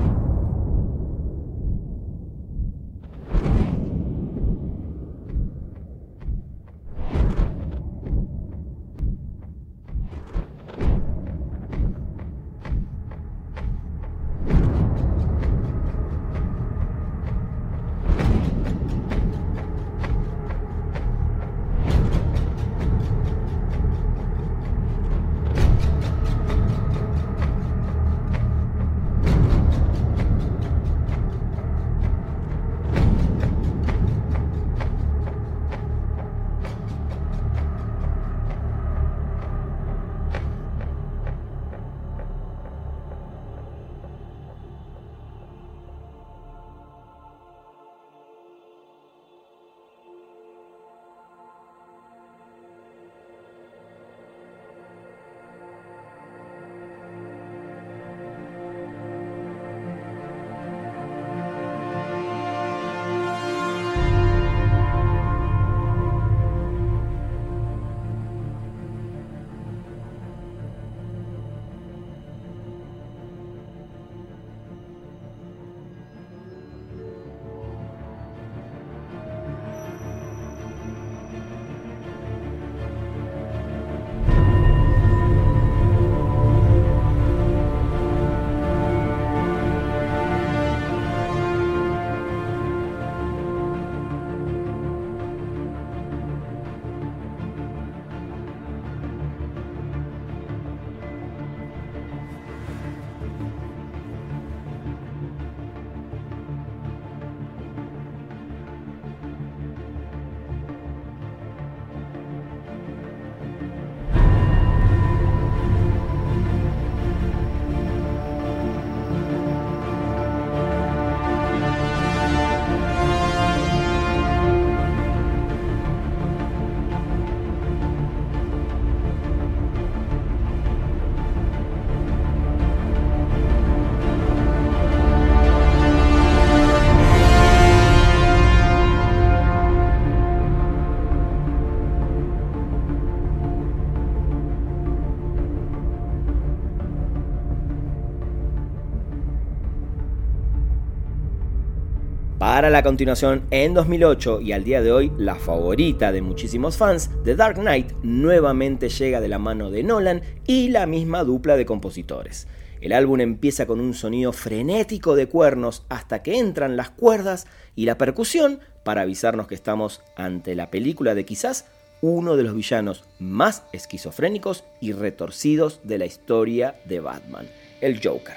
Para 152.60 152.72
la 152.72 152.84
continuación, 152.84 153.44
en 153.52 153.74
2008 153.74 154.42
y 154.42 154.52
al 154.52 154.66
día 154.66 154.82
de 154.82 154.92
hoy, 154.92 155.14
la 155.18 155.36
favorita 155.36 156.12
de 156.12 156.22
muchísimos 156.22 156.76
fans, 156.76 157.10
The 157.24 157.38
Dark 157.38 157.56
Knight 157.56 157.94
nuevamente 158.04 158.90
llega 158.90 159.22
de 159.22 159.30
la 159.30 159.40
mano 159.40 159.72
de 159.72 159.82
Nolan 159.82 160.22
y 160.46 160.68
la 160.68 160.86
misma 160.86 161.24
dupla 161.24 161.56
de 161.56 161.66
compositores. 161.66 162.50
El 162.82 162.92
álbum 162.92 163.22
empieza 163.22 163.66
con 163.66 163.80
un 163.80 163.94
sonido 163.94 164.34
frenético 164.34 165.16
de 165.16 165.28
cuernos 165.28 165.86
hasta 165.88 166.22
que 166.22 166.38
entran 166.38 166.76
las 166.76 166.90
cuerdas 166.90 167.48
y 167.78 167.86
la 167.86 167.98
percusión 167.98 168.60
para 168.84 169.04
avisarnos 169.04 169.48
que 169.48 169.56
estamos 169.56 170.02
ante 170.18 170.54
la 170.54 170.70
película 170.70 171.16
de 171.16 171.24
quizás 171.24 171.66
uno 172.02 172.36
de 172.36 172.44
los 172.44 172.56
villanos 172.56 173.06
más 173.20 173.64
esquizofrénicos 173.72 174.66
y 174.82 174.92
retorcidos 174.92 175.80
de 175.86 175.98
la 175.98 176.06
historia 176.06 176.76
de 176.84 177.00
Batman, 177.00 177.48
el 177.80 178.06
Joker. 178.06 178.36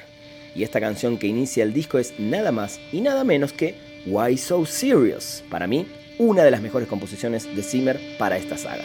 Y 0.54 0.62
esta 0.62 0.78
canción 0.78 1.18
que 1.18 1.26
inicia 1.26 1.64
el 1.64 1.72
disco 1.72 1.98
es 1.98 2.20
nada 2.20 2.52
más 2.52 2.78
y 2.92 3.00
nada 3.00 3.24
menos 3.24 3.52
que 3.52 3.90
Why 4.04 4.36
So 4.36 4.66
Serious? 4.66 5.44
Para 5.48 5.66
mí, 5.66 5.86
una 6.18 6.42
de 6.42 6.50
las 6.50 6.60
mejores 6.60 6.88
composiciones 6.88 7.54
de 7.54 7.62
Zimmer 7.62 8.00
para 8.18 8.36
esta 8.36 8.58
saga. 8.58 8.84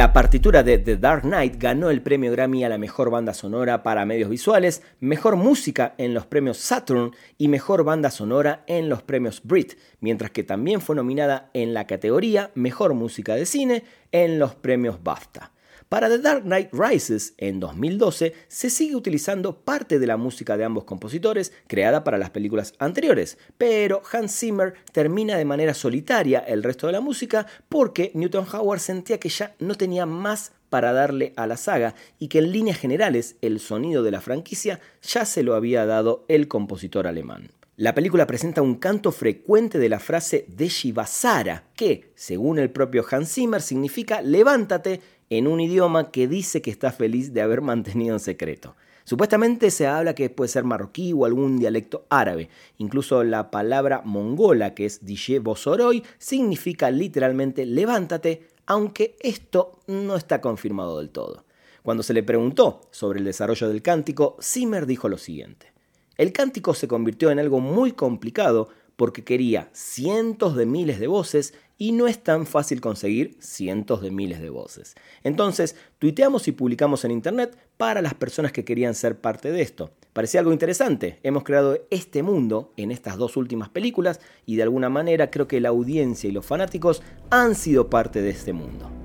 La 0.00 0.14
partitura 0.14 0.62
de 0.62 0.78
The 0.78 0.96
Dark 0.96 1.24
Knight 1.24 1.56
ganó 1.58 1.90
el 1.90 2.00
premio 2.00 2.32
Grammy 2.32 2.64
a 2.64 2.70
la 2.70 2.78
mejor 2.78 3.10
banda 3.10 3.34
sonora 3.34 3.82
para 3.82 4.06
medios 4.06 4.30
visuales, 4.30 4.82
mejor 4.98 5.36
música 5.36 5.94
en 5.98 6.14
los 6.14 6.24
premios 6.24 6.56
Saturn 6.56 7.10
y 7.36 7.48
mejor 7.48 7.84
banda 7.84 8.10
sonora 8.10 8.64
en 8.66 8.88
los 8.88 9.02
premios 9.02 9.42
Brit, 9.44 9.74
mientras 10.00 10.30
que 10.30 10.42
también 10.42 10.80
fue 10.80 10.96
nominada 10.96 11.50
en 11.52 11.74
la 11.74 11.86
categoría 11.86 12.50
Mejor 12.54 12.94
música 12.94 13.34
de 13.34 13.44
cine 13.44 13.84
en 14.10 14.38
los 14.38 14.54
premios 14.54 15.02
BAFTA. 15.04 15.52
Para 15.90 16.08
The 16.08 16.20
Dark 16.20 16.44
Knight 16.44 16.68
Rises, 16.72 17.34
en 17.36 17.58
2012, 17.58 18.32
se 18.46 18.70
sigue 18.70 18.94
utilizando 18.94 19.64
parte 19.64 19.98
de 19.98 20.06
la 20.06 20.16
música 20.16 20.56
de 20.56 20.62
ambos 20.62 20.84
compositores 20.84 21.52
creada 21.66 22.04
para 22.04 22.16
las 22.16 22.30
películas 22.30 22.74
anteriores, 22.78 23.38
pero 23.58 24.00
Hans 24.12 24.38
Zimmer 24.38 24.74
termina 24.92 25.36
de 25.36 25.44
manera 25.44 25.74
solitaria 25.74 26.38
el 26.46 26.62
resto 26.62 26.86
de 26.86 26.92
la 26.92 27.00
música 27.00 27.44
porque 27.68 28.12
Newton 28.14 28.46
Howard 28.52 28.78
sentía 28.78 29.18
que 29.18 29.30
ya 29.30 29.56
no 29.58 29.74
tenía 29.74 30.06
más 30.06 30.52
para 30.68 30.92
darle 30.92 31.32
a 31.34 31.48
la 31.48 31.56
saga 31.56 31.96
y 32.20 32.28
que 32.28 32.38
en 32.38 32.52
líneas 32.52 32.78
generales 32.78 33.34
el 33.40 33.58
sonido 33.58 34.04
de 34.04 34.12
la 34.12 34.20
franquicia 34.20 34.78
ya 35.02 35.24
se 35.24 35.42
lo 35.42 35.56
había 35.56 35.86
dado 35.86 36.24
el 36.28 36.46
compositor 36.46 37.08
alemán. 37.08 37.50
La 37.80 37.94
película 37.94 38.26
presenta 38.26 38.60
un 38.60 38.74
canto 38.74 39.10
frecuente 39.10 39.78
de 39.78 39.88
la 39.88 40.00
frase 40.00 40.44
de 40.48 40.68
Shivasara, 40.68 41.64
que, 41.74 42.12
según 42.14 42.58
el 42.58 42.68
propio 42.68 43.06
Hans 43.10 43.32
Zimmer, 43.32 43.62
significa 43.62 44.20
levántate 44.20 45.00
en 45.30 45.46
un 45.46 45.60
idioma 45.60 46.10
que 46.10 46.28
dice 46.28 46.60
que 46.60 46.70
está 46.70 46.92
feliz 46.92 47.32
de 47.32 47.40
haber 47.40 47.60
mantenido 47.62 48.14
en 48.14 48.20
secreto. 48.20 48.76
Supuestamente 49.04 49.70
se 49.70 49.86
habla 49.86 50.14
que 50.14 50.30
puede 50.30 50.48
ser 50.48 50.64
marroquí 50.64 51.12
o 51.12 51.24
algún 51.24 51.58
dialecto 51.58 52.04
árabe. 52.10 52.48
Incluso 52.78 53.24
la 53.24 53.50
palabra 53.50 54.02
mongola, 54.04 54.74
que 54.74 54.84
es 54.84 55.04
Dije 55.04 55.38
Bosoroy, 55.38 56.04
significa 56.18 56.90
literalmente 56.90 57.66
levántate, 57.66 58.48
aunque 58.66 59.16
esto 59.20 59.80
no 59.86 60.16
está 60.16 60.40
confirmado 60.40 60.98
del 60.98 61.10
todo. 61.10 61.44
Cuando 61.82 62.02
se 62.02 62.12
le 62.12 62.22
preguntó 62.22 62.82
sobre 62.90 63.20
el 63.20 63.24
desarrollo 63.24 63.68
del 63.68 63.82
cántico, 63.82 64.36
Zimmer 64.40 64.86
dijo 64.86 65.08
lo 65.08 65.16
siguiente. 65.16 65.72
El 66.16 66.32
cántico 66.32 66.74
se 66.74 66.86
convirtió 66.86 67.30
en 67.30 67.38
algo 67.38 67.60
muy 67.60 67.92
complicado 67.92 68.68
porque 69.00 69.24
quería 69.24 69.70
cientos 69.72 70.54
de 70.56 70.66
miles 70.66 71.00
de 71.00 71.06
voces 71.06 71.54
y 71.78 71.92
no 71.92 72.06
es 72.06 72.22
tan 72.22 72.44
fácil 72.44 72.82
conseguir 72.82 73.34
cientos 73.40 74.02
de 74.02 74.10
miles 74.10 74.42
de 74.42 74.50
voces. 74.50 74.94
Entonces, 75.24 75.74
tuiteamos 75.98 76.46
y 76.48 76.52
publicamos 76.52 77.06
en 77.06 77.12
internet 77.12 77.56
para 77.78 78.02
las 78.02 78.12
personas 78.12 78.52
que 78.52 78.62
querían 78.62 78.94
ser 78.94 79.18
parte 79.18 79.52
de 79.52 79.62
esto. 79.62 79.90
Parecía 80.12 80.40
algo 80.40 80.52
interesante. 80.52 81.18
Hemos 81.22 81.44
creado 81.44 81.78
este 81.88 82.22
mundo 82.22 82.74
en 82.76 82.90
estas 82.90 83.16
dos 83.16 83.38
últimas 83.38 83.70
películas 83.70 84.20
y 84.44 84.56
de 84.56 84.64
alguna 84.64 84.90
manera 84.90 85.30
creo 85.30 85.48
que 85.48 85.62
la 85.62 85.70
audiencia 85.70 86.28
y 86.28 86.34
los 86.34 86.44
fanáticos 86.44 87.02
han 87.30 87.54
sido 87.54 87.88
parte 87.88 88.20
de 88.20 88.28
este 88.28 88.52
mundo. 88.52 88.99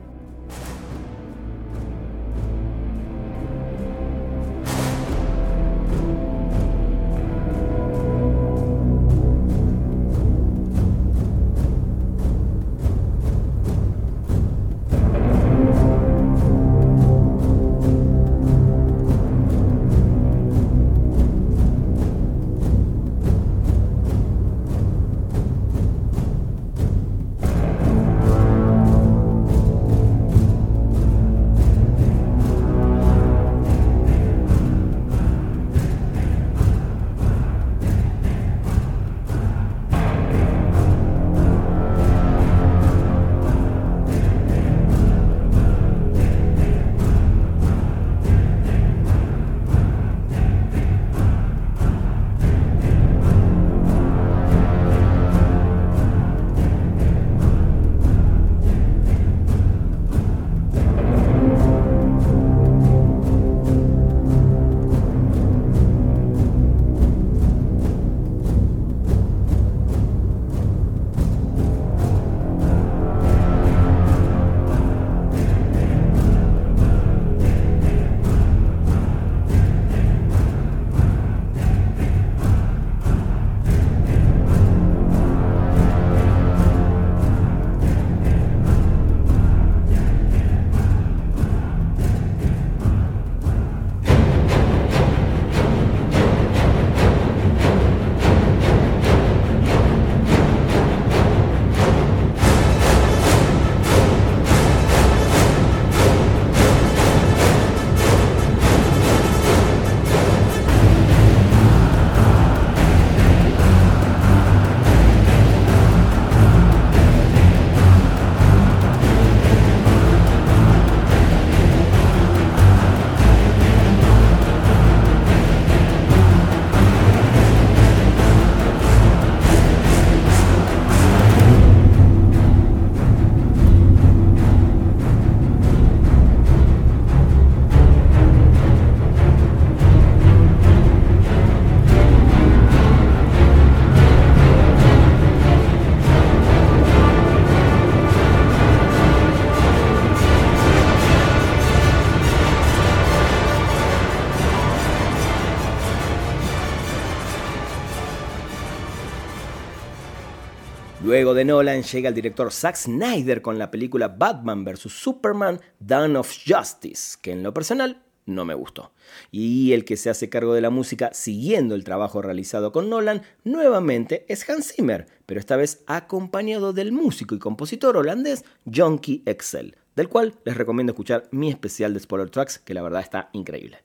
De 161.36 161.46
Nolan 161.46 161.84
llega 161.84 162.10
el 162.10 162.16
director 162.16 162.52
Zack 162.52 162.76
Snyder 162.76 163.42
con 163.42 163.60
la 163.60 163.70
película 163.70 164.08
Batman 164.08 164.64
vs. 164.64 164.92
Superman 164.92 165.60
Dawn 165.80 166.16
of 166.16 166.34
Justice, 166.46 167.18
que 167.22 167.32
en 167.32 167.44
lo 167.44 167.54
personal 167.54 168.02
no 168.26 168.46
me 168.46 168.54
gustó. 168.54 168.92
Y 169.32 169.74
el 169.74 169.86
que 169.86 169.98
se 169.98 170.10
hace 170.10 170.30
cargo 170.30 170.54
de 170.54 170.62
la 170.62 170.70
música 170.70 171.12
siguiendo 171.14 171.76
el 171.76 171.84
trabajo 171.84 172.22
realizado 172.22 172.72
con 172.72 172.90
Nolan 172.90 173.22
nuevamente 173.44 174.26
es 174.28 174.50
Hans 174.50 174.74
Zimmer, 174.74 175.08
pero 175.26 175.40
esta 175.40 175.56
vez 175.56 175.84
acompañado 175.86 176.74
del 176.74 176.92
músico 176.92 177.36
y 177.36 177.40
compositor 177.40 177.98
holandés 177.98 178.44
Jonky 178.66 179.22
Excel, 179.26 179.78
del 179.96 180.10
cual 180.10 180.34
les 180.44 180.58
recomiendo 180.58 180.92
escuchar 180.92 181.28
mi 181.32 181.50
especial 181.50 181.94
de 181.94 182.00
Spoiler 182.00 182.30
Tracks, 182.30 182.60
que 182.60 182.74
la 182.74 182.82
verdad 182.82 183.02
está 183.02 183.30
increíble. 183.34 183.85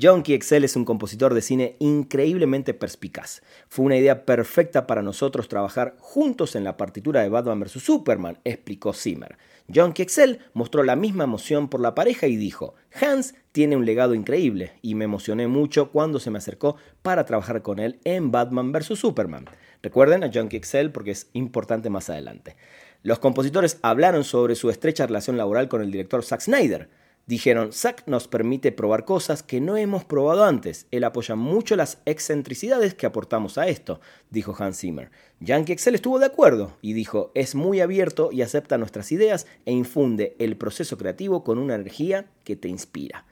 John 0.00 0.22
Excel 0.26 0.64
es 0.64 0.76
un 0.76 0.86
compositor 0.86 1.34
de 1.34 1.42
cine 1.42 1.76
increíblemente 1.78 2.72
perspicaz. 2.72 3.42
Fue 3.68 3.84
una 3.84 3.96
idea 3.98 4.24
perfecta 4.24 4.86
para 4.86 5.02
nosotros 5.02 5.48
trabajar 5.48 5.96
juntos 5.98 6.56
en 6.56 6.64
la 6.64 6.78
partitura 6.78 7.20
de 7.20 7.28
Batman 7.28 7.60
vs. 7.60 7.82
Superman, 7.82 8.38
explicó 8.44 8.94
Zimmer. 8.94 9.36
John 9.72 9.92
Excel 9.96 10.38
mostró 10.54 10.84
la 10.84 10.96
misma 10.96 11.24
emoción 11.24 11.68
por 11.68 11.80
la 11.80 11.94
pareja 11.94 12.28
y 12.28 12.36
dijo, 12.36 12.74
Hans 12.98 13.34
tiene 13.52 13.76
un 13.76 13.84
legado 13.84 14.14
increíble 14.14 14.72
y 14.80 14.94
me 14.94 15.04
emocioné 15.04 15.48
mucho 15.48 15.90
cuando 15.90 16.18
se 16.18 16.30
me 16.30 16.38
acercó 16.38 16.76
para 17.02 17.26
trabajar 17.26 17.60
con 17.60 17.78
él 17.78 17.98
en 18.04 18.30
Batman 18.30 18.72
vs. 18.72 18.98
Superman. 18.98 19.46
Recuerden 19.82 20.24
a 20.24 20.30
John 20.32 20.48
Excel 20.50 20.92
porque 20.92 21.10
es 21.10 21.28
importante 21.34 21.90
más 21.90 22.08
adelante. 22.08 22.56
Los 23.02 23.18
compositores 23.18 23.78
hablaron 23.82 24.24
sobre 24.24 24.54
su 24.54 24.70
estrecha 24.70 25.06
relación 25.06 25.36
laboral 25.36 25.68
con 25.68 25.82
el 25.82 25.90
director 25.90 26.24
Zack 26.24 26.40
Snyder. 26.40 26.88
Dijeron, 27.30 27.72
Zack 27.72 28.08
nos 28.08 28.26
permite 28.26 28.72
probar 28.72 29.04
cosas 29.04 29.44
que 29.44 29.60
no 29.60 29.76
hemos 29.76 30.04
probado 30.04 30.42
antes. 30.42 30.88
Él 30.90 31.04
apoya 31.04 31.36
mucho 31.36 31.76
las 31.76 31.98
excentricidades 32.04 32.94
que 32.94 33.06
aportamos 33.06 33.56
a 33.56 33.68
esto, 33.68 34.00
dijo 34.30 34.52
Hans 34.58 34.80
Zimmer. 34.80 35.12
Yankee 35.38 35.72
Excel 35.72 35.94
estuvo 35.94 36.18
de 36.18 36.26
acuerdo 36.26 36.76
y 36.82 36.92
dijo, 36.92 37.30
es 37.36 37.54
muy 37.54 37.80
abierto 37.80 38.30
y 38.32 38.42
acepta 38.42 38.78
nuestras 38.78 39.12
ideas 39.12 39.46
e 39.64 39.70
infunde 39.70 40.34
el 40.40 40.56
proceso 40.56 40.98
creativo 40.98 41.44
con 41.44 41.58
una 41.58 41.76
energía 41.76 42.26
que 42.42 42.56
te 42.56 42.66
inspira. 42.66 43.24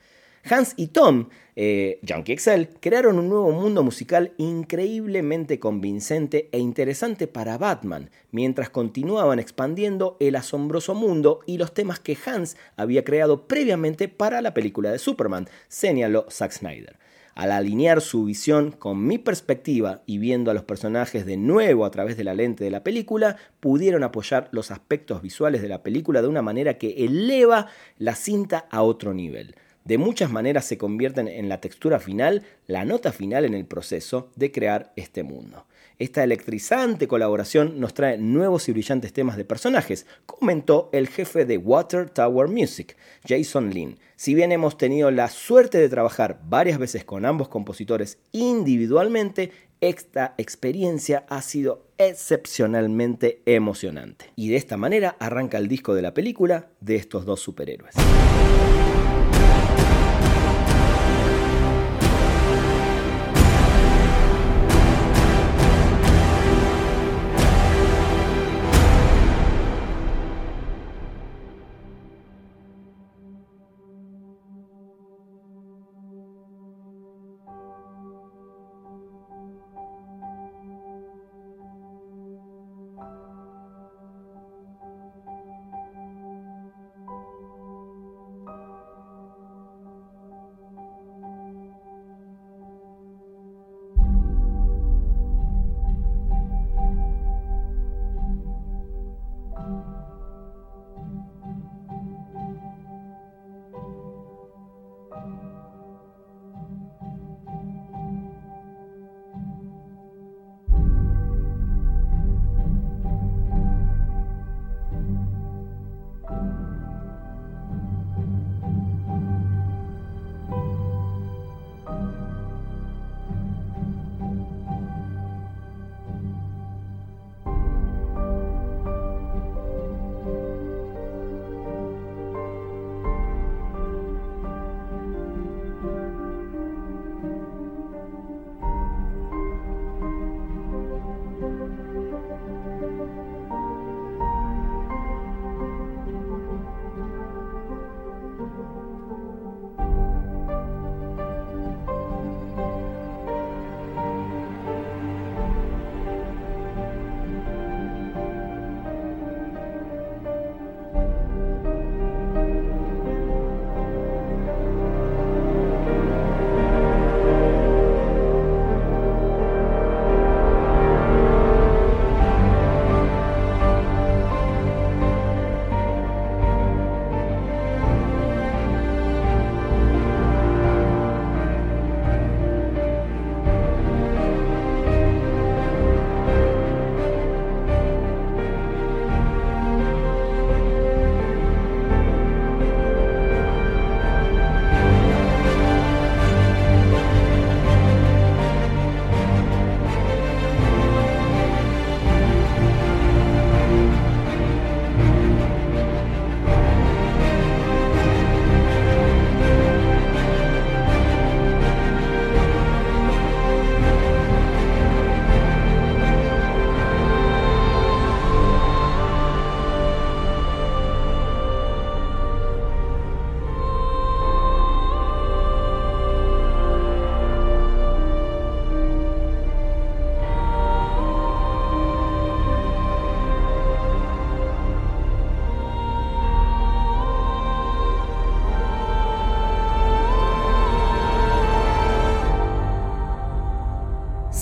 Hans 0.43 0.73
y 0.77 0.87
Tom, 0.87 1.29
eh, 1.55 1.99
Junkie 2.07 2.33
Excel, 2.33 2.69
crearon 2.79 3.19
un 3.19 3.29
nuevo 3.29 3.51
mundo 3.51 3.83
musical 3.83 4.33
increíblemente 4.37 5.59
convincente 5.59 6.49
e 6.51 6.59
interesante 6.59 7.27
para 7.27 7.57
Batman, 7.57 8.09
mientras 8.31 8.69
continuaban 8.69 9.39
expandiendo 9.39 10.15
el 10.19 10.35
asombroso 10.35 10.95
mundo 10.95 11.41
y 11.45 11.57
los 11.57 11.73
temas 11.73 11.99
que 11.99 12.17
Hans 12.25 12.57
había 12.77 13.03
creado 13.03 13.47
previamente 13.47 14.07
para 14.07 14.41
la 14.41 14.53
película 14.53 14.91
de 14.91 14.99
Superman, 14.99 15.47
señaló 15.67 16.25
Zack 16.29 16.51
Snyder. 16.51 16.97
Al 17.35 17.51
alinear 17.51 18.01
su 18.01 18.25
visión 18.25 18.71
con 18.71 19.05
mi 19.05 19.17
perspectiva 19.17 20.01
y 20.05 20.17
viendo 20.17 20.51
a 20.51 20.53
los 20.53 20.63
personajes 20.63 21.25
de 21.25 21.37
nuevo 21.37 21.85
a 21.85 21.91
través 21.91 22.17
de 22.17 22.25
la 22.25 22.33
lente 22.33 22.65
de 22.65 22.69
la 22.69 22.83
película, 22.83 23.37
pudieron 23.61 24.03
apoyar 24.03 24.49
los 24.51 24.71
aspectos 24.71 25.21
visuales 25.21 25.61
de 25.61 25.69
la 25.69 25.81
película 25.81 26.21
de 26.21 26.27
una 26.27 26.41
manera 26.41 26.77
que 26.77 27.05
eleva 27.05 27.67
la 27.97 28.15
cinta 28.15 28.67
a 28.69 28.81
otro 28.81 29.13
nivel. 29.13 29.55
De 29.83 29.97
muchas 29.97 30.31
maneras 30.31 30.65
se 30.65 30.77
convierten 30.77 31.27
en 31.27 31.49
la 31.49 31.61
textura 31.61 31.99
final, 31.99 32.43
la 32.67 32.85
nota 32.85 33.11
final 33.11 33.45
en 33.45 33.53
el 33.53 33.65
proceso 33.65 34.29
de 34.35 34.51
crear 34.51 34.93
este 34.95 35.23
mundo. 35.23 35.65
Esta 35.99 36.23
electrizante 36.23 37.09
colaboración 37.09 37.79
nos 37.79 37.93
trae 37.93 38.17
nuevos 38.17 38.69
y 38.69 38.71
brillantes 38.71 39.11
temas 39.11 39.35
de 39.35 39.43
personajes, 39.43 40.05
comentó 40.25 40.89
el 40.93 41.09
jefe 41.09 41.43
de 41.43 41.57
Water 41.57 42.09
Tower 42.09 42.47
Music, 42.47 42.95
Jason 43.27 43.71
Lin. 43.71 43.99
Si 44.15 44.33
bien 44.33 44.53
hemos 44.53 44.77
tenido 44.77 45.11
la 45.11 45.27
suerte 45.27 45.77
de 45.77 45.89
trabajar 45.89 46.39
varias 46.47 46.79
veces 46.79 47.03
con 47.03 47.25
ambos 47.25 47.49
compositores 47.49 48.17
individualmente, 48.31 49.51
esta 49.81 50.35
experiencia 50.37 51.25
ha 51.29 51.41
sido 51.41 51.85
excepcionalmente 51.97 53.41
emocionante. 53.45 54.31
Y 54.35 54.49
de 54.49 54.55
esta 54.55 54.77
manera 54.77 55.17
arranca 55.19 55.57
el 55.57 55.67
disco 55.67 55.95
de 55.95 56.01
la 56.01 56.13
película 56.13 56.69
de 56.79 56.95
estos 56.95 57.25
dos 57.25 57.41
superhéroes. 57.41 57.95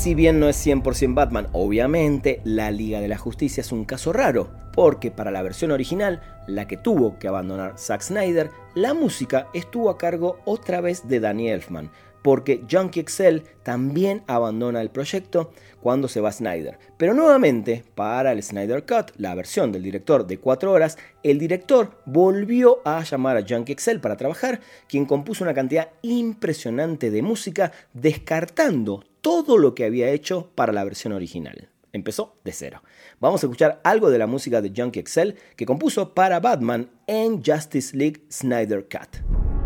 Si 0.07 0.15
bien 0.15 0.39
no 0.39 0.47
es 0.47 0.65
100% 0.65 1.15
Batman, 1.15 1.47
obviamente 1.51 2.39
la 2.45 2.71
Liga 2.71 3.01
de 3.01 3.09
la 3.09 3.17
Justicia 3.17 3.59
es 3.59 3.73
un 3.73 3.83
caso 3.83 4.13
raro, 4.13 4.49
porque 4.71 5.11
para 5.11 5.31
la 5.31 5.41
versión 5.41 5.69
original, 5.69 6.21
la 6.47 6.65
que 6.65 6.77
tuvo 6.77 7.19
que 7.19 7.27
abandonar 7.27 7.77
Zack 7.77 8.03
Snyder, 8.03 8.49
la 8.73 8.93
música 8.93 9.49
estuvo 9.53 9.89
a 9.89 9.97
cargo 9.97 10.39
otra 10.45 10.79
vez 10.79 11.09
de 11.09 11.19
Danny 11.19 11.49
Elfman, 11.49 11.91
porque 12.21 12.63
Junkie 12.71 13.03
XL 13.05 13.39
también 13.63 14.23
abandona 14.27 14.81
el 14.81 14.91
proyecto 14.91 15.51
cuando 15.81 16.07
se 16.07 16.21
va 16.21 16.31
Snyder. 16.31 16.79
Pero 16.95 17.13
nuevamente, 17.13 17.83
para 17.93 18.31
el 18.31 18.41
Snyder 18.41 18.85
Cut, 18.85 19.11
la 19.17 19.35
versión 19.35 19.73
del 19.73 19.83
director 19.83 20.25
de 20.25 20.37
4 20.37 20.71
horas, 20.71 20.97
el 21.21 21.37
director 21.37 21.97
volvió 22.05 22.79
a 22.85 23.03
llamar 23.03 23.35
a 23.35 23.45
Junkie 23.45 23.75
XL 23.77 23.97
para 23.97 24.15
trabajar, 24.15 24.61
quien 24.87 25.05
compuso 25.05 25.43
una 25.43 25.53
cantidad 25.53 25.89
impresionante 26.01 27.11
de 27.11 27.21
música, 27.21 27.73
descartando 27.93 29.03
todo 29.27 29.57
lo 29.57 29.75
que 29.75 29.83
había 29.83 30.09
hecho 30.11 30.51
para 30.55 30.71
la 30.71 30.85
versión 30.85 31.11
original. 31.11 31.67
Empezó 31.91 32.37
de 32.45 32.53
cero. 32.53 32.81
Vamos 33.19 33.43
a 33.43 33.47
escuchar 33.47 33.81
algo 33.83 34.09
de 34.09 34.17
la 34.17 34.25
música 34.25 34.61
de 34.61 34.71
Junkie 34.73 35.03
XL 35.05 35.31
que 35.57 35.65
compuso 35.65 36.13
para 36.13 36.39
Batman 36.39 36.89
en 37.07 37.43
Justice 37.43 37.97
League 37.97 38.21
Snyder 38.31 38.87
Cut. 38.87 39.56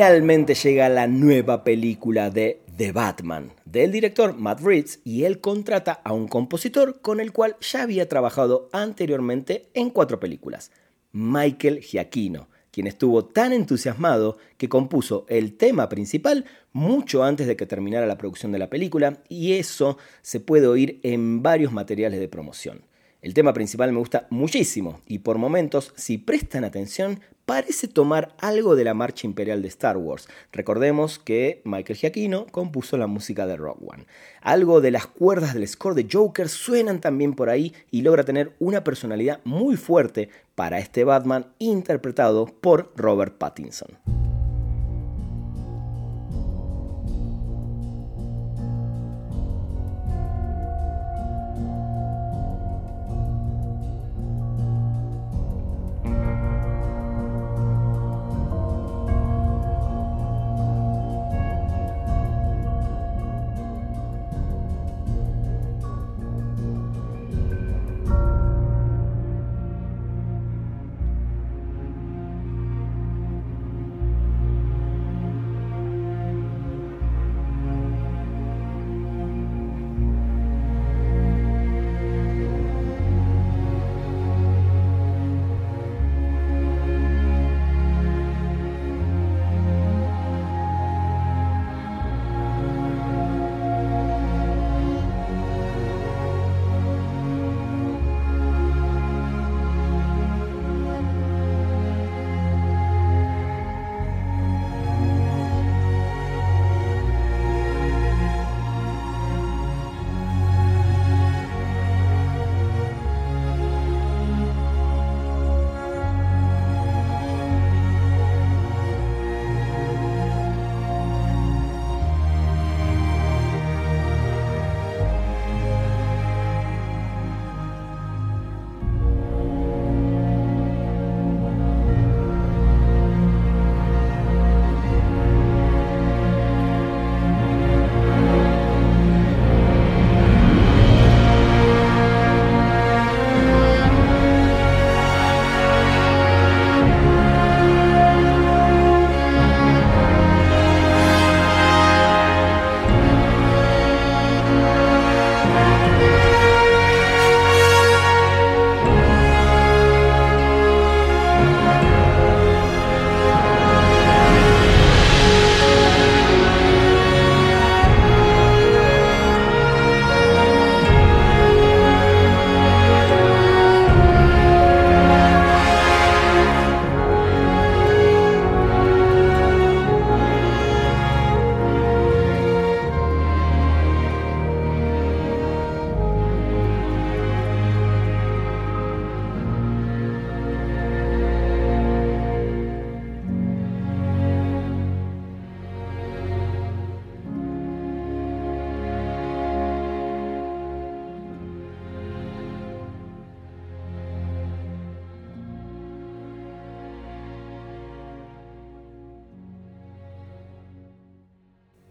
Finalmente 0.00 0.54
llega 0.54 0.88
la 0.88 1.06
nueva 1.06 1.62
película 1.62 2.30
de 2.30 2.62
The 2.74 2.90
Batman, 2.90 3.52
del 3.66 3.92
director 3.92 4.34
Matt 4.34 4.62
Reeves, 4.62 5.00
y 5.04 5.24
él 5.24 5.42
contrata 5.42 6.00
a 6.02 6.14
un 6.14 6.26
compositor 6.26 7.02
con 7.02 7.20
el 7.20 7.32
cual 7.32 7.56
ya 7.60 7.82
había 7.82 8.08
trabajado 8.08 8.70
anteriormente 8.72 9.68
en 9.74 9.90
cuatro 9.90 10.18
películas, 10.18 10.70
Michael 11.12 11.82
Giacchino, 11.82 12.48
quien 12.70 12.86
estuvo 12.86 13.26
tan 13.26 13.52
entusiasmado 13.52 14.38
que 14.56 14.70
compuso 14.70 15.26
el 15.28 15.58
tema 15.58 15.90
principal 15.90 16.46
mucho 16.72 17.22
antes 17.22 17.46
de 17.46 17.56
que 17.56 17.66
terminara 17.66 18.06
la 18.06 18.16
producción 18.16 18.52
de 18.52 18.58
la 18.58 18.70
película, 18.70 19.22
y 19.28 19.52
eso 19.52 19.98
se 20.22 20.40
puede 20.40 20.66
oír 20.66 20.98
en 21.02 21.42
varios 21.42 21.72
materiales 21.72 22.20
de 22.20 22.28
promoción. 22.28 22.86
El 23.22 23.34
tema 23.34 23.52
principal 23.52 23.92
me 23.92 23.98
gusta 23.98 24.26
muchísimo 24.30 25.00
y 25.06 25.18
por 25.18 25.36
momentos, 25.36 25.92
si 25.94 26.16
prestan 26.16 26.64
atención, 26.64 27.20
parece 27.44 27.86
tomar 27.86 28.34
algo 28.38 28.76
de 28.76 28.84
la 28.84 28.94
marcha 28.94 29.26
imperial 29.26 29.60
de 29.60 29.68
Star 29.68 29.98
Wars. 29.98 30.26
Recordemos 30.52 31.18
que 31.18 31.60
Michael 31.64 31.98
Giacchino 31.98 32.46
compuso 32.46 32.96
la 32.96 33.06
música 33.06 33.46
de 33.46 33.56
Rock 33.56 33.82
One. 33.82 34.06
Algo 34.40 34.80
de 34.80 34.90
las 34.90 35.06
cuerdas 35.06 35.52
del 35.52 35.68
score 35.68 35.94
de 35.94 36.08
Joker 36.10 36.48
suenan 36.48 37.02
también 37.02 37.34
por 37.34 37.50
ahí 37.50 37.74
y 37.90 38.00
logra 38.00 38.24
tener 38.24 38.54
una 38.58 38.84
personalidad 38.84 39.40
muy 39.44 39.76
fuerte 39.76 40.30
para 40.54 40.78
este 40.78 41.04
Batman 41.04 41.46
interpretado 41.58 42.46
por 42.46 42.90
Robert 42.96 43.36
Pattinson. 43.36 43.98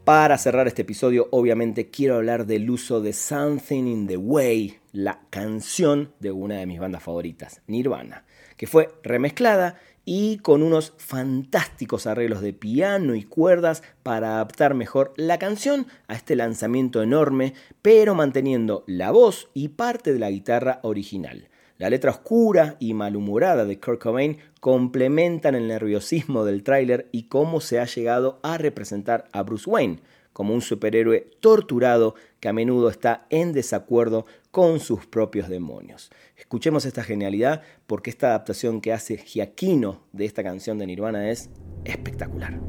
Para 0.09 0.39
cerrar 0.39 0.65
este 0.65 0.81
episodio, 0.81 1.27
obviamente 1.29 1.91
quiero 1.91 2.15
hablar 2.15 2.47
del 2.47 2.67
uso 2.71 2.99
de 2.99 3.13
Something 3.13 3.83
in 3.83 4.07
the 4.07 4.17
Way, 4.17 4.79
la 4.91 5.19
canción 5.29 6.13
de 6.19 6.31
una 6.31 6.55
de 6.55 6.65
mis 6.65 6.79
bandas 6.79 7.03
favoritas, 7.03 7.61
Nirvana, 7.67 8.25
que 8.57 8.65
fue 8.65 8.89
remezclada 9.03 9.79
y 10.05 10.39
con 10.39 10.63
unos 10.63 10.95
fantásticos 10.97 12.07
arreglos 12.07 12.41
de 12.41 12.53
piano 12.53 13.13
y 13.13 13.21
cuerdas 13.21 13.83
para 14.01 14.29
adaptar 14.29 14.73
mejor 14.73 15.13
la 15.15 15.37
canción 15.37 15.85
a 16.07 16.15
este 16.15 16.35
lanzamiento 16.35 17.03
enorme, 17.03 17.53
pero 17.83 18.15
manteniendo 18.15 18.83
la 18.87 19.11
voz 19.11 19.51
y 19.53 19.67
parte 19.67 20.11
de 20.11 20.17
la 20.17 20.31
guitarra 20.31 20.79
original. 20.81 21.49
La 21.79 21.89
letra 21.89 22.11
oscura 22.11 22.75
y 22.77 22.93
malhumorada 22.93 23.63
de 23.63 23.79
Kurt 23.79 24.01
Cobain 24.01 24.37
complementan 24.59 25.55
el 25.55 25.69
nerviosismo 25.69 26.43
del 26.43 26.61
tráiler 26.61 27.07
y 27.13 27.29
cómo 27.29 27.61
se 27.61 27.79
ha 27.79 27.85
llegado 27.85 28.41
a 28.43 28.57
representar 28.57 29.29
a 29.31 29.43
Bruce 29.43 29.69
Wayne 29.69 30.01
como 30.33 30.53
un 30.53 30.61
superhéroe 30.61 31.31
torturado 31.39 32.15
que 32.41 32.49
a 32.49 32.53
menudo 32.53 32.89
está 32.89 33.25
en 33.29 33.53
desacuerdo 33.53 34.25
con 34.51 34.81
sus 34.81 35.05
propios 35.05 35.47
demonios. 35.47 36.11
Escuchemos 36.35 36.83
esta 36.83 37.01
genialidad 37.01 37.61
porque 37.87 38.09
esta 38.09 38.27
adaptación 38.27 38.81
que 38.81 38.91
hace 38.91 39.15
Giaquino 39.15 40.03
de 40.11 40.25
esta 40.25 40.43
canción 40.43 40.79
de 40.79 40.87
Nirvana 40.87 41.31
es 41.31 41.49
espectacular. 41.85 42.59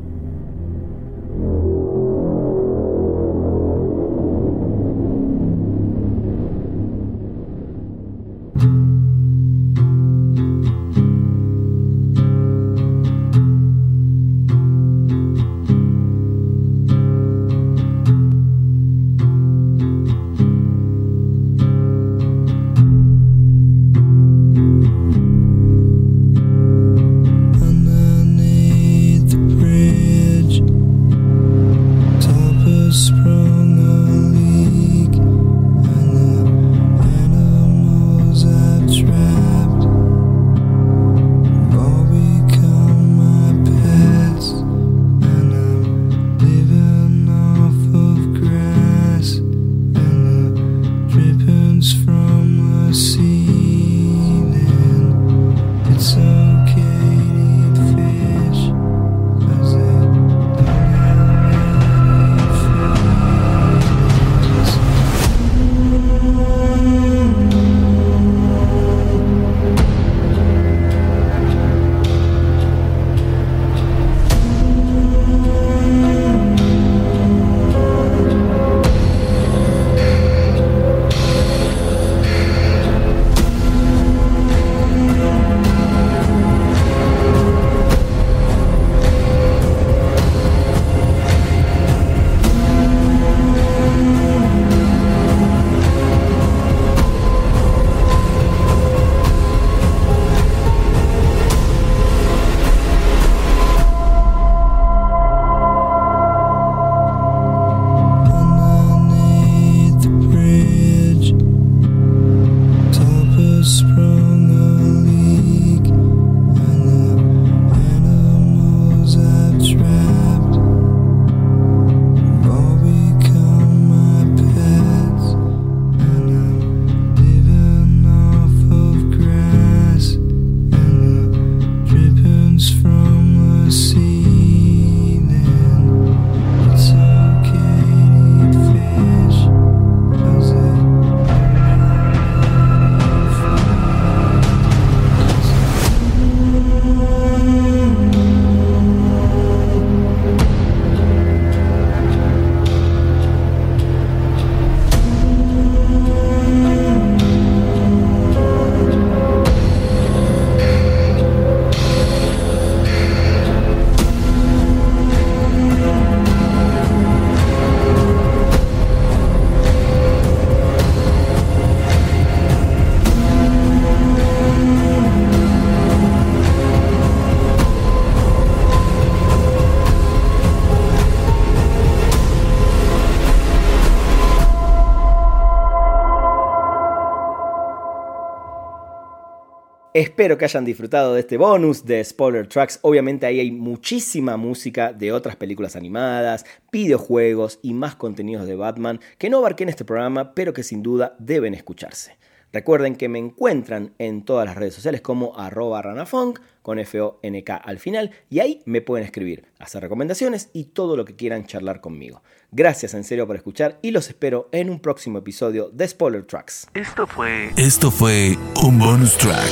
Espero 190.01 190.39
que 190.39 190.47
hayan 190.47 190.65
disfrutado 190.65 191.13
de 191.13 191.21
este 191.21 191.37
bonus 191.37 191.85
de 191.85 192.03
Spoiler 192.03 192.47
Tracks. 192.47 192.79
Obviamente 192.81 193.27
ahí 193.27 193.39
hay 193.39 193.51
muchísima 193.51 194.39
música 194.39 194.95
de 194.95 195.13
otras 195.13 195.37
películas 195.37 195.77
animadas, 195.77 196.47
videojuegos 196.73 197.59
y 197.61 197.75
más 197.75 197.97
contenidos 197.97 198.47
de 198.47 198.57
Batman 198.57 198.99
que 199.19 199.29
no 199.29 199.37
abarqué 199.37 199.65
en 199.65 199.69
este 199.69 199.85
programa, 199.85 200.33
pero 200.33 200.55
que 200.55 200.63
sin 200.63 200.83
duda 200.83 201.17
deben 201.19 201.53
escucharse. 201.53 202.17
Recuerden 202.51 202.97
que 202.97 203.11
me 203.11 203.19
encuentran 203.19 203.93
en 203.99 204.25
todas 204.25 204.47
las 204.47 204.57
redes 204.57 204.73
sociales 204.73 205.03
como 205.03 205.39
arroba 205.39 205.83
ranafunk 205.83 206.41
con 206.63 206.79
F-O-N-K 206.79 207.55
al 207.55 207.79
final 207.79 208.11
y 208.31 208.39
ahí 208.39 208.63
me 208.65 208.81
pueden 208.81 209.05
escribir, 209.05 209.49
hacer 209.59 209.83
recomendaciones 209.83 210.49
y 210.55 210.65
todo 210.65 210.97
lo 210.97 211.05
que 211.05 211.15
quieran 211.15 211.45
charlar 211.45 211.83
conmigo. 211.83 212.23
Gracias 212.53 212.95
en 212.95 213.05
serio 213.05 213.27
por 213.27 213.37
escuchar 213.37 213.79
y 213.81 213.93
los 213.93 214.09
espero 214.09 214.49
en 214.51 214.71
un 214.71 214.81
próximo 214.81 215.19
episodio 215.19 215.71
de 215.73 215.87
Spoiler 215.87 216.25
Tracks. 216.25 216.67
Esto 216.75 217.07
fue... 217.07 217.51
Esto 217.57 217.91
fue 217.91 218.37
un 218.63 218.79
bonus 218.79 219.17
track. 219.17 219.51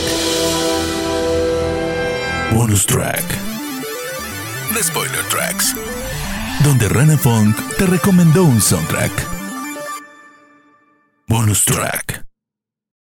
Bonus 2.55 2.87
track. 2.87 3.25
De 4.75 4.83
Spoiler 4.83 5.25
Tracks. 5.31 5.77
Donde 6.65 6.89
Rana 6.89 7.17
Funk 7.17 7.57
te 7.77 7.87
recomendó 7.87 8.43
un 8.43 8.61
soundtrack. 8.61 9.13
Bonus 11.29 11.65
track. 11.65 12.28